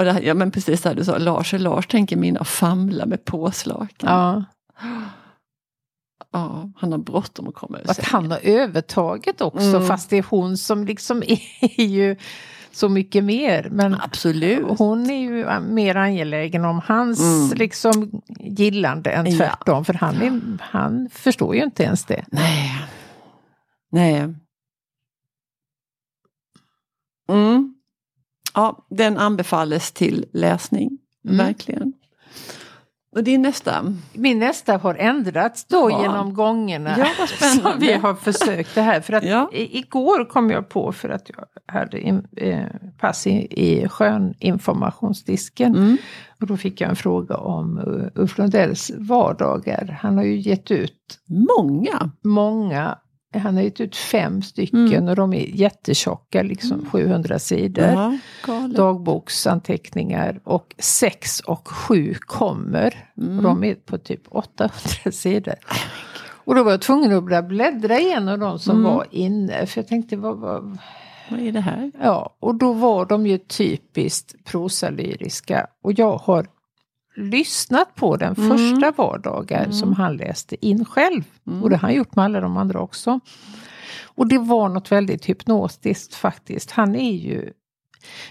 Och 0.00 0.06
det 0.06 0.20
ja 0.22 0.34
men 0.34 0.50
precis 0.50 0.80
det 0.82 0.94
du 0.94 1.04
sa, 1.04 1.18
Lars 1.18 1.54
är 1.54 1.58
Lars 1.58 1.86
tänker 1.86 2.16
mina 2.16 2.44
famla 2.44 3.06
med 3.06 3.24
påslakan. 3.24 3.88
Ja. 4.00 4.44
Ja, 6.32 6.70
han 6.76 6.92
har 6.92 6.98
bråttom 6.98 7.48
att 7.48 7.54
komma 7.54 7.78
ur 7.78 7.90
Att 7.90 8.04
han 8.04 8.30
har 8.30 8.38
övertaget 8.42 9.40
också 9.40 9.66
Mm. 9.76 9.86
fast 9.86 10.10
det 10.10 10.16
är 10.18 10.24
hon 10.30 10.56
som 10.56 10.84
liksom 10.84 11.22
är 11.60 11.80
ju 11.84 12.16
så 12.72 12.88
mycket 12.88 13.24
mer. 13.24 13.68
Men 13.70 13.94
Absolut. 14.00 14.78
hon 14.78 15.10
är 15.10 15.20
ju 15.20 15.60
mer 15.60 15.94
angelägen 15.94 16.64
om 16.64 16.80
hans 16.84 17.20
Mm. 17.20 17.58
liksom 17.58 18.22
gillande 18.40 19.10
än 19.10 19.26
Ja. 19.26 19.36
tvärtom. 19.38 19.84
För 19.84 19.94
han, 19.94 20.14
är, 20.22 20.40
han 20.60 21.08
förstår 21.12 21.54
ju 21.54 21.62
inte 21.62 21.82
ens 21.82 22.04
det. 22.04 22.24
Nej. 22.28 22.84
Nej. 23.92 24.34
Mm. 27.28 27.74
Ja, 28.54 28.86
den 28.90 29.18
anbefalles 29.18 29.92
till 29.92 30.24
läsning. 30.32 30.98
Mm. 31.24 31.36
Verkligen. 31.38 31.92
Och 33.16 33.24
din 33.24 33.42
nästa. 33.42 33.94
Min 34.12 34.38
nästa 34.38 34.76
har 34.76 34.94
ändrats 34.94 35.64
då 35.64 35.90
Ja. 35.90 36.02
genom 36.02 36.34
gångerna. 36.34 36.94
Ja, 36.98 37.26
som 37.62 37.72
vi 37.80 37.92
har 37.92 38.14
försökt 38.14 38.74
det 38.74 38.80
här. 38.82 39.00
För 39.00 39.12
att 39.12 39.24
Ja. 39.24 39.50
igår 39.52 40.24
kom 40.24 40.50
jag 40.50 40.68
på 40.68 40.92
för 40.92 41.08
att 41.08 41.30
jag 41.36 41.44
hade 41.74 42.00
in, 42.00 42.26
eh, 42.36 42.64
pass 42.98 43.26
i, 43.26 43.30
i 43.66 43.88
sköninformationsdisken. 43.88 45.74
Mm. 45.76 45.96
Och 46.40 46.46
då 46.46 46.56
fick 46.56 46.80
jag 46.80 46.90
en 46.90 46.96
fråga 46.96 47.36
om 47.36 47.78
uh, 47.78 48.06
Ulf 48.22 48.38
Lundells 48.38 48.90
vardagar. 48.98 49.98
Han 50.02 50.16
har 50.16 50.24
ju 50.24 50.36
gett 50.40 50.70
ut 50.70 51.18
Många. 51.58 52.10
många, 52.24 52.98
han 53.34 53.54
har 53.56 53.62
gett 53.62 53.80
ut 53.80 53.96
fem 53.96 54.42
stycken 54.42 54.86
Mm. 54.92 55.08
och 55.08 55.16
de 55.16 55.32
är 55.34 55.46
jättetjocka, 55.56 56.42
liksom 56.42 56.86
700 56.92 57.38
sidor. 57.38 58.18
Galet. 58.46 58.76
Dagboksanteckningar 58.76 60.40
och 60.44 60.74
sex 60.78 61.40
och 61.40 61.68
sju 61.68 62.14
kommer. 62.20 62.94
Mm. 63.18 63.36
Och 63.36 63.42
de 63.42 63.64
är 63.64 63.74
på 63.74 63.98
typ 63.98 64.22
800 64.28 64.72
sidor. 65.12 65.54
Och 66.44 66.54
då 66.54 66.62
var 66.62 66.70
jag 66.70 66.80
tvungen 66.82 67.16
att 67.16 67.24
börja 67.24 67.42
bläddra 67.42 67.98
igenom 68.00 68.40
de 68.40 68.58
som 68.58 68.78
Mm. 68.78 68.94
var 68.94 69.06
inne. 69.10 69.66
För 69.66 69.78
jag 69.80 69.88
tänkte, 69.88 70.16
vad, 70.16 70.36
vad, 70.38 70.78
Vad 71.30 71.40
är 71.40 71.52
det 71.52 71.60
här? 71.60 71.92
Ja, 72.02 72.36
och 72.40 72.54
då 72.54 72.72
var 72.72 73.06
de 73.06 73.26
ju 73.26 73.38
typiskt 73.38 74.44
prosalyriska. 74.44 75.66
Och 75.82 75.92
jag 75.92 76.16
har 76.16 76.46
lyssnat 77.16 77.94
på 77.94 78.16
den 78.16 78.34
Mm. 78.38 78.50
första 78.58 78.90
vardagar 79.02 79.70
som 79.70 79.92
han 79.92 80.16
läste 80.16 80.66
in 80.66 80.84
själv. 80.84 81.22
Mm. 81.46 81.62
Och 81.62 81.70
det 81.70 81.76
har 81.76 81.80
han 81.88 81.94
gjort 81.94 82.14
med 82.16 82.24
alla 82.24 82.40
de 82.40 82.56
andra 82.56 82.80
också. 82.80 83.20
Och 84.04 84.26
det 84.28 84.38
var 84.38 84.68
något 84.68 84.92
väldigt 84.92 85.28
hypnotiskt 85.28 86.14
faktiskt. 86.14 86.70
Han 86.70 86.94
är 86.96 87.12
ju... 87.12 87.52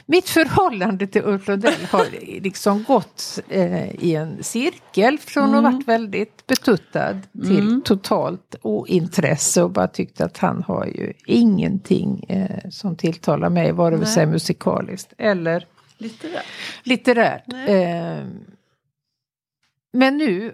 Mitt 0.05 0.29
förhållande 0.29 1.07
till 1.07 1.21
Ulf 1.25 1.47
Lundell 1.47 1.73
har 1.91 2.05
liksom 2.41 2.83
gått 2.83 3.39
eh, 3.49 3.95
i 4.03 4.15
en 4.15 4.43
cirkel 4.43 5.17
från 5.17 5.43
att 5.43 5.49
ha 5.51 5.59
Mm. 5.59 5.73
varit 5.73 5.87
väldigt 5.87 6.47
betuttad 6.47 7.21
till 7.47 7.59
Mm. 7.67 7.81
totalt 7.85 8.55
ointresse 8.61 9.63
och 9.63 9.71
bara 9.71 9.87
tyckt 9.87 10.21
att 10.21 10.37
han 10.37 10.63
har 10.63 10.85
ju 10.85 11.13
ingenting 11.25 12.23
eh, 12.29 12.69
som 12.69 12.95
tilltalar 12.95 13.49
mig, 13.49 13.71
vare 13.71 14.05
sig 14.05 14.25
musikaliskt 14.25 15.13
eller 15.17 15.65
Litterärt. 15.97 16.45
litterärt. 16.83 17.43
Men 19.93 20.17
nu, 20.17 20.51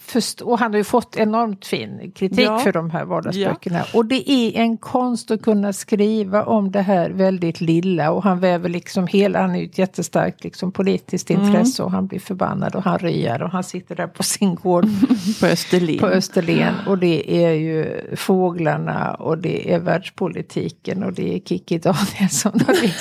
först, 0.00 0.40
och 0.40 0.58
han 0.58 0.72
har 0.72 0.78
ju 0.78 0.84
fått 0.84 1.16
enormt 1.16 1.66
fin 1.66 2.12
kritik 2.14 2.40
Ja. 2.46 2.58
för 2.58 2.72
de 2.72 2.90
här 2.90 3.04
vardagsböckerna. 3.04 3.84
Och 3.94 4.06
det 4.06 4.30
är 4.30 4.60
en 4.60 4.76
konst 4.76 5.30
att 5.30 5.42
kunna 5.42 5.72
skriva 5.72 6.44
om 6.44 6.70
det 6.70 6.80
här 6.82 7.10
väldigt 7.10 7.60
lilla 7.60 8.10
och 8.10 8.22
han 8.24 8.40
väver 8.40 8.68
liksom 8.68 9.06
hela, 9.06 9.40
han 9.40 9.54
är 9.54 9.58
ju 9.58 9.64
ett 9.66 9.78
jättestarkt 9.78 10.44
liksom, 10.44 10.72
politiskt 10.72 11.30
Mm. 11.30 11.46
intresse 11.46 11.82
och 11.82 11.90
han 11.90 12.06
blir 12.06 12.20
förbannad 12.20 12.74
och 12.74 12.82
han 12.82 12.98
ryar 12.98 13.42
och 13.42 13.50
han 13.50 13.64
sitter 13.64 13.94
där 13.96 14.06
på 14.06 14.22
sin 14.22 14.54
gård 14.54 14.86
På 15.40 15.46
Österlen. 15.46 15.98
på 15.98 16.06
Österlen 16.06 16.74
och 16.86 16.98
det 16.98 17.44
är 17.44 17.52
ju 17.52 18.00
fåglarna 18.16 19.14
och 19.14 19.38
det 19.38 19.72
är 19.74 19.78
världspolitiken 19.78 21.02
och 21.02 21.12
det 21.12 21.34
är 21.34 21.40
Kikki 21.40 21.78
Danielsson. 21.78 22.52
Och 22.52 22.74
det, 22.82 22.94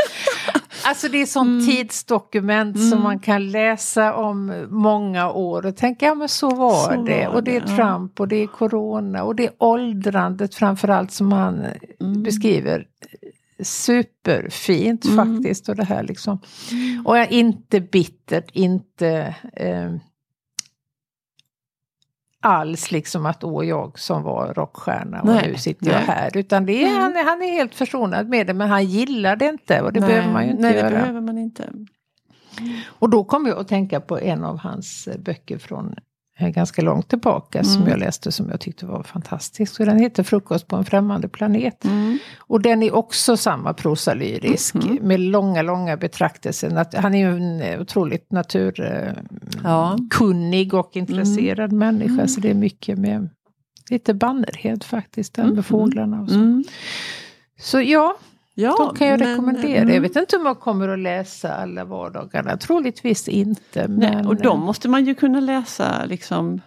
Alltså 0.85 1.07
det 1.07 1.21
är 1.21 1.25
som 1.25 1.47
mm. 1.47 1.65
tidsdokument 1.65 2.75
mm. 2.75 2.89
som 2.89 3.03
man 3.03 3.19
kan 3.19 3.51
läsa 3.51 4.15
om 4.15 4.67
många 4.69 5.31
år 5.31 5.65
och 5.65 5.75
tänka 5.75 6.05
ja 6.05 6.15
men 6.15 6.29
så 6.29 6.49
var 6.49 6.95
så 6.95 7.03
det. 7.03 7.27
Och 7.27 7.43
det 7.43 7.55
är 7.55 7.61
det, 7.61 7.75
Trump 7.75 8.19
och 8.19 8.27
det 8.27 8.35
är 8.35 8.47
Corona 8.47 9.23
och 9.23 9.35
det 9.35 9.45
är 9.45 9.51
åldrandet 9.57 10.55
framförallt 10.55 11.11
som 11.11 11.31
han 11.31 11.65
mm. 11.99 12.23
beskriver 12.23 12.87
superfint 13.63 15.05
mm. 15.05 15.17
faktiskt. 15.17 15.69
Och 15.69 15.75
det 15.75 15.83
här 15.83 16.03
liksom. 16.03 16.39
Mm. 16.71 17.05
Och 17.05 17.17
jag 17.17 17.31
inte 17.31 17.81
bittert, 17.81 18.49
inte 18.53 19.35
eh, 19.53 19.91
alls 22.43 22.91
liksom 22.91 23.25
att 23.25 23.43
åh 23.43 23.65
jag 23.65 23.99
som 23.99 24.23
var 24.23 24.53
rockstjärna 24.53 25.21
och 25.21 25.27
nej, 25.27 25.51
nu 25.51 25.57
sitter 25.57 25.85
nej. 25.85 25.93
jag 25.93 26.01
här. 26.01 26.37
Utan 26.37 26.65
det 26.65 26.83
är, 26.83 26.87
mm. 26.87 27.01
han, 27.01 27.15
han 27.25 27.41
är 27.41 27.51
helt 27.51 27.75
försonad 27.75 28.29
med 28.29 28.47
det 28.47 28.53
men 28.53 28.69
han 28.69 28.85
gillar 28.85 29.35
det 29.35 29.45
inte 29.45 29.81
och 29.81 29.93
det 29.93 29.99
nej, 29.99 30.09
behöver 30.09 30.33
man 30.33 30.45
ju 30.45 30.51
inte 30.51 30.61
nej, 30.61 30.75
göra. 30.75 30.89
det 30.89 30.95
behöver 30.95 31.21
man 31.21 31.37
inte. 31.37 31.69
Och 32.85 33.09
då 33.09 33.23
kommer 33.23 33.49
jag 33.49 33.59
att 33.59 33.67
tänka 33.67 33.99
på 33.99 34.19
en 34.19 34.43
av 34.43 34.57
hans 34.57 35.09
böcker 35.19 35.57
från 35.57 35.95
ganska 36.49 36.81
långt 36.81 37.09
tillbaka 37.09 37.59
mm. 37.59 37.71
som 37.71 37.87
jag 37.87 37.99
läste 37.99 38.31
som 38.31 38.49
jag 38.49 38.59
tyckte 38.59 38.85
var 38.85 39.03
fantastisk. 39.03 39.79
Och 39.79 39.85
den 39.85 39.99
heter 39.99 40.23
Frukost 40.23 40.67
på 40.67 40.75
en 40.75 40.85
främmande 40.85 41.27
planet. 41.27 41.85
Mm. 41.85 42.17
Och 42.39 42.61
den 42.61 42.83
är 42.83 42.95
också 42.95 43.37
samma 43.37 43.73
prosalyrisk 43.73 44.75
mm. 44.75 44.97
med 45.01 45.19
långa, 45.19 45.61
långa 45.61 45.97
betraktelser. 45.97 46.85
Han 47.01 47.15
är 47.15 47.19
ju 47.19 47.37
en 47.37 47.61
eh, 47.61 47.81
otroligt 47.81 48.31
naturkunnig 48.31 50.73
ja. 50.73 50.79
och 50.79 50.97
intresserad 50.97 51.73
mm. 51.73 51.79
människa. 51.79 52.27
Så 52.27 52.39
det 52.39 52.49
är 52.49 52.53
mycket 52.53 52.99
med 52.99 53.29
lite 53.89 54.13
bannerhed 54.13 54.83
faktiskt, 54.83 55.37
med 55.37 55.45
mm. 55.45 55.63
fåglarna 55.63 56.21
och 56.21 56.29
så. 56.29 56.35
Mm. 56.35 56.63
Så 57.59 57.81
ja, 57.81 58.17
Ja, 58.55 58.75
Då 58.77 58.89
kan 58.89 59.07
jag 59.07 59.19
men, 59.19 59.29
rekommendera. 59.29 59.81
Mm. 59.81 59.93
Jag 59.93 60.01
vet 60.01 60.15
inte 60.15 60.37
om 60.37 60.45
jag 60.45 60.59
kommer 60.59 60.89
att 60.89 60.99
läsa 60.99 61.53
alla 61.53 61.85
vardagarna. 61.85 62.57
Troligtvis 62.57 63.27
inte. 63.27 63.87
Men... 63.87 63.95
Nej, 63.95 64.25
och 64.25 64.35
de 64.35 64.59
måste 64.59 64.89
man 64.89 65.05
ju 65.05 65.15
kunna 65.15 65.39
läsa 65.39 66.05
liksom. 66.05 66.61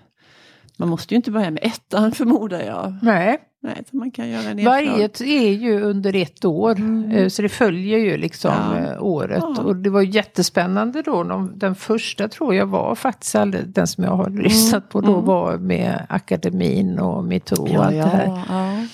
Man 0.76 0.88
måste 0.88 1.14
ju 1.14 1.16
inte 1.16 1.30
börja 1.30 1.50
med 1.50 1.64
ettan 1.64 2.12
förmodar 2.12 2.60
jag. 2.60 2.94
Nej. 3.02 3.38
Nej, 3.62 3.84
man 3.90 4.10
kan 4.10 4.28
göra 4.28 4.50
en 4.50 4.64
Varje 4.64 5.04
är 5.20 5.52
ju 5.52 5.80
under 5.80 6.16
ett 6.16 6.44
år. 6.44 6.70
Mm. 6.70 7.10
Eh, 7.10 7.28
så 7.28 7.42
det 7.42 7.48
följer 7.48 7.98
ju 7.98 8.16
liksom 8.16 8.52
ja. 8.52 8.78
Eh, 8.78 9.02
året. 9.02 9.42
Ja. 9.56 9.62
Och 9.62 9.76
det 9.76 9.90
var 9.90 10.02
jättespännande 10.02 11.02
då. 11.02 11.48
Den 11.54 11.74
första 11.74 12.28
tror 12.28 12.54
jag 12.54 12.66
var 12.66 12.94
faktiskt 12.94 13.34
aldrig, 13.34 13.68
den 13.68 13.86
som 13.86 14.04
jag 14.04 14.10
har 14.10 14.26
mm. 14.26 14.42
lyssnat 14.42 14.88
på 14.88 15.00
då 15.00 15.12
mm. 15.12 15.24
var 15.24 15.56
med 15.56 16.06
akademin 16.08 16.98
och 16.98 17.24
metoo 17.24 17.62
och 17.62 17.68
ja, 17.68 17.84
allt 17.84 17.94
det 17.94 18.02
här. 18.02 18.88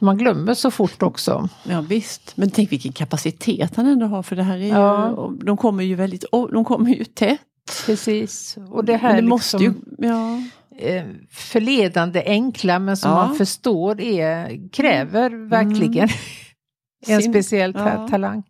Man 0.00 0.18
glömmer 0.18 0.54
så 0.54 0.70
fort 0.70 1.02
också. 1.02 1.48
Ja 1.64 1.80
visst, 1.80 2.36
men 2.36 2.50
tänk 2.50 2.72
vilken 2.72 2.92
kapacitet 2.92 3.76
han 3.76 3.86
ändå 3.86 4.06
har 4.06 4.22
för 4.22 4.36
det 4.36 4.42
här 4.42 4.58
är 4.58 4.68
ja. 4.68 5.08
ju, 5.08 5.46
de 5.46 5.56
kommer 5.56 5.84
ju 5.84 5.94
väldigt, 5.94 6.24
de 6.30 6.64
kommer 6.64 6.90
ju 6.90 7.04
tätt. 7.04 7.40
Precis, 7.86 8.58
och 8.70 8.84
det 8.84 8.96
här 8.96 9.16
det 9.16 9.28
måste 9.28 9.58
liksom, 9.58 9.82
ju, 9.98 10.08
ja. 10.08 10.42
Eh, 10.78 11.04
förledande 11.30 12.22
enkla 12.26 12.78
men 12.78 12.96
som 12.96 13.10
ja. 13.10 13.16
man 13.16 13.34
förstår 13.34 14.00
är, 14.00 14.70
kräver 14.72 15.26
mm. 15.26 15.48
verkligen 15.48 16.08
en 17.06 17.22
Sin, 17.22 17.32
speciell 17.32 17.72
ta 17.72 18.08
talang. 18.08 18.42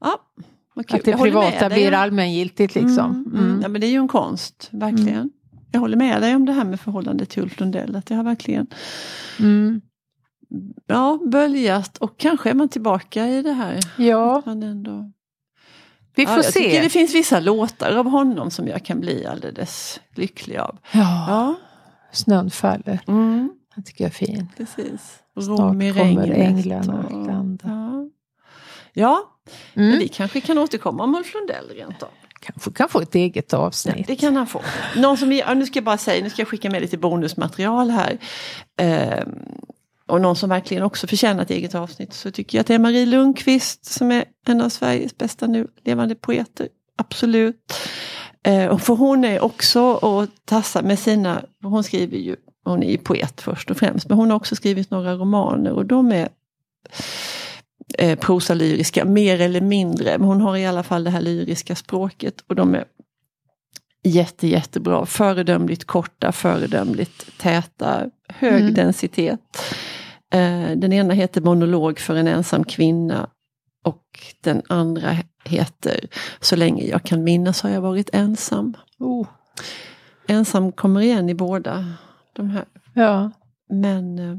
Ja. 0.00 0.20
Att 0.76 1.04
det 1.04 1.16
privata 1.16 1.68
blir 1.68 1.92
allmängiltigt 1.92 2.74
liksom. 2.74 3.24
Mm, 3.26 3.44
mm. 3.44 3.62
Ja 3.62 3.68
men 3.68 3.80
det 3.80 3.86
är 3.86 3.90
ju 3.90 3.98
en 3.98 4.08
konst, 4.08 4.68
verkligen. 4.72 5.30
Jag 5.74 5.80
håller 5.80 5.96
med 5.96 6.22
dig 6.22 6.34
om 6.34 6.46
det 6.46 6.52
här 6.52 6.64
med 6.64 6.80
förhållandet 6.80 7.30
till 7.30 7.42
Ulf 7.42 7.60
Lundell. 7.60 7.96
Att 7.96 8.06
det 8.06 8.14
har 8.14 8.24
verkligen 8.24 8.66
mm. 9.38 9.80
ja, 10.86 11.18
böljat 11.26 11.98
och 11.98 12.18
kanske 12.18 12.50
är 12.50 12.54
man 12.54 12.68
tillbaka 12.68 13.26
i 13.26 13.42
det 13.42 13.52
här. 13.52 13.80
Ja. 13.96 14.42
Man 14.46 14.62
ändå... 14.62 15.12
Vi 16.14 16.26
får 16.26 16.32
ja, 16.32 16.42
jag 16.42 16.52
se. 16.52 16.60
Tycker 16.60 16.82
det 16.82 16.88
finns 16.88 17.14
vissa 17.14 17.40
låtar 17.40 17.96
av 17.96 18.06
honom 18.06 18.50
som 18.50 18.68
jag 18.68 18.84
kan 18.84 19.00
bli 19.00 19.26
alldeles 19.26 20.00
lycklig 20.14 20.56
av. 20.56 20.78
Ja, 20.92 21.24
ja. 21.28 21.54
Snön 22.12 22.50
faller. 22.50 23.00
Mm. 23.06 23.52
Det 23.76 23.82
tycker 23.82 24.04
jag 24.04 24.10
är 24.10 24.14
fin. 24.14 24.48
Precis. 24.56 25.22
Snart 25.40 25.58
kommer 25.58 26.30
änglarna 26.32 26.98
att 26.98 27.26
landa. 27.26 27.68
Ja, 27.68 28.08
ja. 28.92 29.36
Mm. 29.74 29.98
vi 29.98 30.08
kanske 30.08 30.40
kan 30.40 30.58
återkomma 30.58 31.04
om 31.04 31.14
Ulf 31.14 31.34
Lundell 31.34 31.68
rent 31.68 32.02
av 32.02 32.08
kanske 32.44 32.70
kan 32.70 32.88
få 32.88 33.00
ett 33.00 33.14
eget 33.14 33.54
avsnitt. 33.54 33.94
Ja, 33.98 34.04
det 34.06 34.16
kan 34.16 34.36
han 34.36 34.46
få. 34.46 34.62
Någon 34.96 35.16
som, 35.16 35.28
nu 35.28 35.66
ska 35.66 35.76
jag 35.76 35.84
bara 35.84 35.98
säga, 35.98 36.24
nu 36.24 36.30
ska 36.30 36.42
jag 36.42 36.48
skicka 36.48 36.70
med 36.70 36.82
lite 36.82 36.98
bonusmaterial 36.98 37.90
här. 37.90 38.18
Eh, 38.80 39.24
och 40.06 40.20
någon 40.20 40.36
som 40.36 40.48
verkligen 40.48 40.82
också 40.82 41.06
förtjänar 41.06 41.42
ett 41.42 41.50
eget 41.50 41.74
avsnitt 41.74 42.12
så 42.12 42.30
tycker 42.30 42.58
jag 42.58 42.60
att 42.60 42.66
det 42.66 42.74
är 42.74 42.78
Marie 42.78 43.06
Lundqvist 43.06 43.84
som 43.84 44.12
är 44.12 44.24
en 44.46 44.60
av 44.60 44.68
Sveriges 44.68 45.18
bästa 45.18 45.46
nu 45.46 45.68
levande 45.84 46.14
poeter. 46.14 46.68
Absolut. 46.96 47.74
Eh, 48.42 48.66
och 48.66 48.80
för 48.80 48.94
hon 48.94 49.24
är 49.24 49.44
också 49.44 49.82
och 49.82 50.28
tassar 50.44 50.82
med 50.82 50.98
sina, 50.98 51.44
hon 51.62 51.84
skriver 51.84 52.18
ju, 52.18 52.36
hon 52.64 52.82
är 52.82 52.90
ju 52.90 52.98
poet 52.98 53.40
först 53.40 53.70
och 53.70 53.76
främst, 53.76 54.08
men 54.08 54.18
hon 54.18 54.30
har 54.30 54.36
också 54.36 54.56
skrivit 54.56 54.90
några 54.90 55.14
romaner 55.14 55.72
och 55.72 55.86
de 55.86 56.12
är 56.12 56.28
eh, 57.98 58.18
prosalyriska, 58.18 59.04
mer 59.04 59.40
eller 59.40 59.60
mindre. 59.60 60.18
Men 60.18 60.28
hon 60.28 60.40
har 60.40 60.56
i 60.56 60.66
alla 60.66 60.82
fall 60.82 61.04
det 61.04 61.10
här 61.10 61.20
lyriska 61.20 61.74
språket 61.74 62.44
och 62.46 62.56
de 62.56 62.74
är 62.74 62.84
jätte, 64.04 64.46
jättebra. 64.46 65.06
Föredömligt 65.06 65.84
korta, 65.84 66.32
föredömligt 66.32 67.38
täta, 67.38 68.10
hög 68.28 68.60
mm. 68.60 68.74
densitet. 68.74 69.40
Eh, 70.32 70.70
den 70.76 70.92
ena 70.92 71.14
heter 71.14 71.40
Monolog 71.40 71.98
för 71.98 72.14
en 72.16 72.28
ensam 72.28 72.64
kvinna 72.64 73.30
och 73.84 74.04
den 74.40 74.62
andra 74.68 75.16
heter 75.44 76.00
Så 76.40 76.56
länge 76.56 76.84
jag 76.84 77.02
kan 77.02 77.24
minnas 77.24 77.62
har 77.62 77.70
jag 77.70 77.80
varit 77.80 78.10
ensam. 78.12 78.76
Oh. 78.98 79.26
Ensam 80.26 80.72
kommer 80.72 81.00
igen 81.00 81.28
i 81.28 81.34
båda 81.34 81.94
de 82.32 82.50
här. 82.50 82.64
Ja. 82.94 83.30
Men 83.68 84.18
eh, 84.18 84.38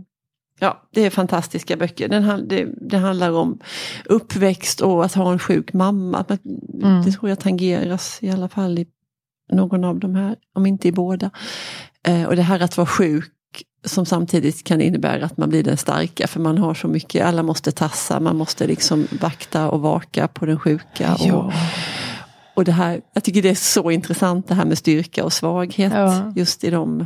Ja, 0.60 0.82
det 0.92 1.02
är 1.02 1.10
fantastiska 1.10 1.78
böcker. 1.78 2.08
Den, 2.08 2.48
det, 2.48 2.68
det, 2.82 2.98
handlar 2.98 3.32
om 3.32 3.60
uppväxt 4.06 4.82
och 4.82 5.06
att 5.06 5.14
ha 5.14 5.32
en 5.32 5.40
sjuk 5.40 5.74
mamma. 5.74 6.26
Mm. 6.84 7.06
Det 7.06 7.12
tror 7.12 7.30
jag 7.30 7.40
tangeras 7.40 8.18
i 8.22 8.30
alla 8.30 8.50
fall 8.50 8.80
i 8.80 8.88
någon 9.52 9.84
av 9.84 10.00
de 10.00 10.16
här, 10.16 10.36
om 10.54 10.66
inte 10.66 10.88
i 10.88 10.92
båda. 10.92 11.30
Eh, 12.08 12.24
och 12.24 12.36
det 12.36 12.42
här 12.42 12.60
att 12.60 12.78
vara 12.78 12.88
sjuk 12.88 13.32
som 13.84 14.06
samtidigt 14.06 14.64
kan 14.64 14.82
innebära 14.82 15.26
att 15.26 15.38
man 15.38 15.50
blir 15.50 15.64
den 15.64 15.78
starka 15.78 16.28
för 16.28 16.40
man 16.40 16.58
har 16.58 16.74
så 16.74 16.88
mycket, 16.88 17.26
alla 17.26 17.44
måste 17.44 17.72
tassa, 17.72 18.20
man 18.20 18.38
måste 18.38 18.68
liksom 18.68 19.08
vakta 19.22 19.70
och 19.70 19.82
vaka 19.82 20.28
på 20.28 20.46
den 20.46 20.60
sjuka. 20.60 21.18
Ja. 21.20 21.34
Och, 21.34 21.54
och 22.56 22.64
det 22.64 22.72
här, 22.72 23.02
jag 23.14 23.24
tycker 23.24 23.42
det 23.42 23.50
är 23.50 23.56
så 23.56 23.92
intressant 23.92 24.48
det 24.48 24.56
här 24.56 24.66
med 24.66 24.78
styrka 24.78 25.26
och 25.26 25.34
svaghet 25.34 25.94
ja. 25.94 26.34
just 26.36 26.64
i 26.64 26.70
de 26.70 27.06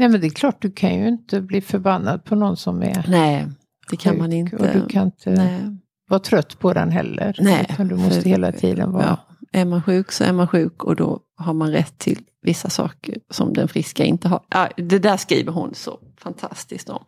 Nej 0.00 0.08
men 0.08 0.20
det 0.20 0.26
är 0.26 0.30
klart, 0.30 0.62
du 0.62 0.70
kan 0.70 0.94
ju 0.94 1.08
inte 1.08 1.40
bli 1.40 1.60
förbannad 1.60 2.24
på 2.24 2.34
någon 2.34 2.56
som 2.56 2.82
är 2.82 3.04
Nej, 3.08 3.48
det 3.90 3.96
kan 3.96 4.18
man 4.18 4.32
inte. 4.32 4.56
Och 4.56 4.66
du 4.66 4.86
kan 4.86 5.04
inte 5.04 5.30
Nej. 5.30 5.76
vara 6.08 6.20
trött 6.20 6.58
på 6.58 6.72
den 6.72 6.90
heller. 6.90 7.36
Nej, 7.38 7.66
utan 7.70 7.88
du 7.88 7.96
måste 7.96 8.20
för, 8.20 8.28
hela 8.28 8.52
tiden 8.52 8.92
vara... 8.92 9.04
Ja, 9.04 9.36
är 9.60 9.64
man 9.64 9.82
sjuk 9.82 10.12
så 10.12 10.24
är 10.24 10.32
man 10.32 10.48
sjuk 10.48 10.84
och 10.84 10.96
då 10.96 11.20
har 11.36 11.54
man 11.54 11.72
rätt 11.72 11.98
till 11.98 12.18
vissa 12.42 12.70
saker 12.70 13.16
som 13.30 13.52
den 13.52 13.68
friska 13.68 14.04
inte 14.04 14.28
har. 14.28 14.40
Det 14.76 14.98
där 14.98 15.16
skriver 15.16 15.52
hon 15.52 15.74
så 15.74 15.98
fantastiskt 16.18 16.88
om. 16.88 17.04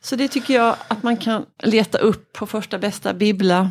Så 0.00 0.16
det 0.16 0.28
tycker 0.28 0.54
jag 0.54 0.76
att 0.88 1.02
man 1.02 1.16
kan 1.16 1.44
leta 1.62 1.98
upp 1.98 2.32
på 2.32 2.46
första 2.46 2.78
bästa 2.78 3.14
bibbla. 3.14 3.70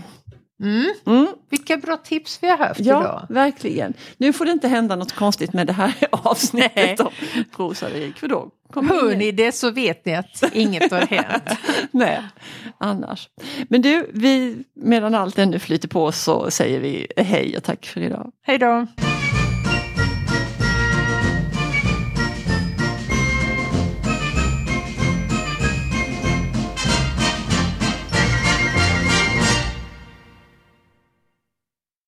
Mm. 0.62 0.94
Mm. 1.06 1.28
Vilka 1.50 1.78
bra 1.78 1.98
tips 1.98 2.40
vi 2.42 2.50
har 2.50 2.58
haft 2.58 2.80
ja, 2.80 3.02
idag. 3.02 3.26
verkligen. 3.30 3.94
Nu 4.18 4.34
får 4.34 4.46
det 4.46 4.52
inte 4.52 4.68
hända 4.68 4.96
något 4.96 5.12
konstigt 5.12 5.54
med 5.54 5.68
det 5.68 5.74
här 5.74 5.94
avsnittet 6.12 7.00
om 7.00 7.12
prosalyrik. 7.56 8.18
För 8.18 8.28
då 8.28 8.50
Hör 8.76 9.16
ni 9.16 9.32
det 9.32 9.52
så 9.52 9.72
vet 9.72 10.06
ni 10.06 10.16
att 10.16 10.44
inget 10.54 10.92
har 10.92 11.02
hänt. 11.02 11.60
Nej, 11.92 12.22
annars. 12.78 13.30
Men 13.70 13.82
du, 13.82 14.10
vi, 14.14 14.64
medan 14.76 15.16
allt 15.16 15.40
ännu 15.40 15.60
flyter 15.60 15.88
på 15.88 16.12
så 16.12 16.52
säger 16.52 16.80
vi 16.80 17.08
hej 17.18 17.58
och 17.58 17.64
tack 17.64 17.86
för 17.86 18.02
idag. 18.02 18.32
Hej 18.42 18.58
då. 18.58 18.88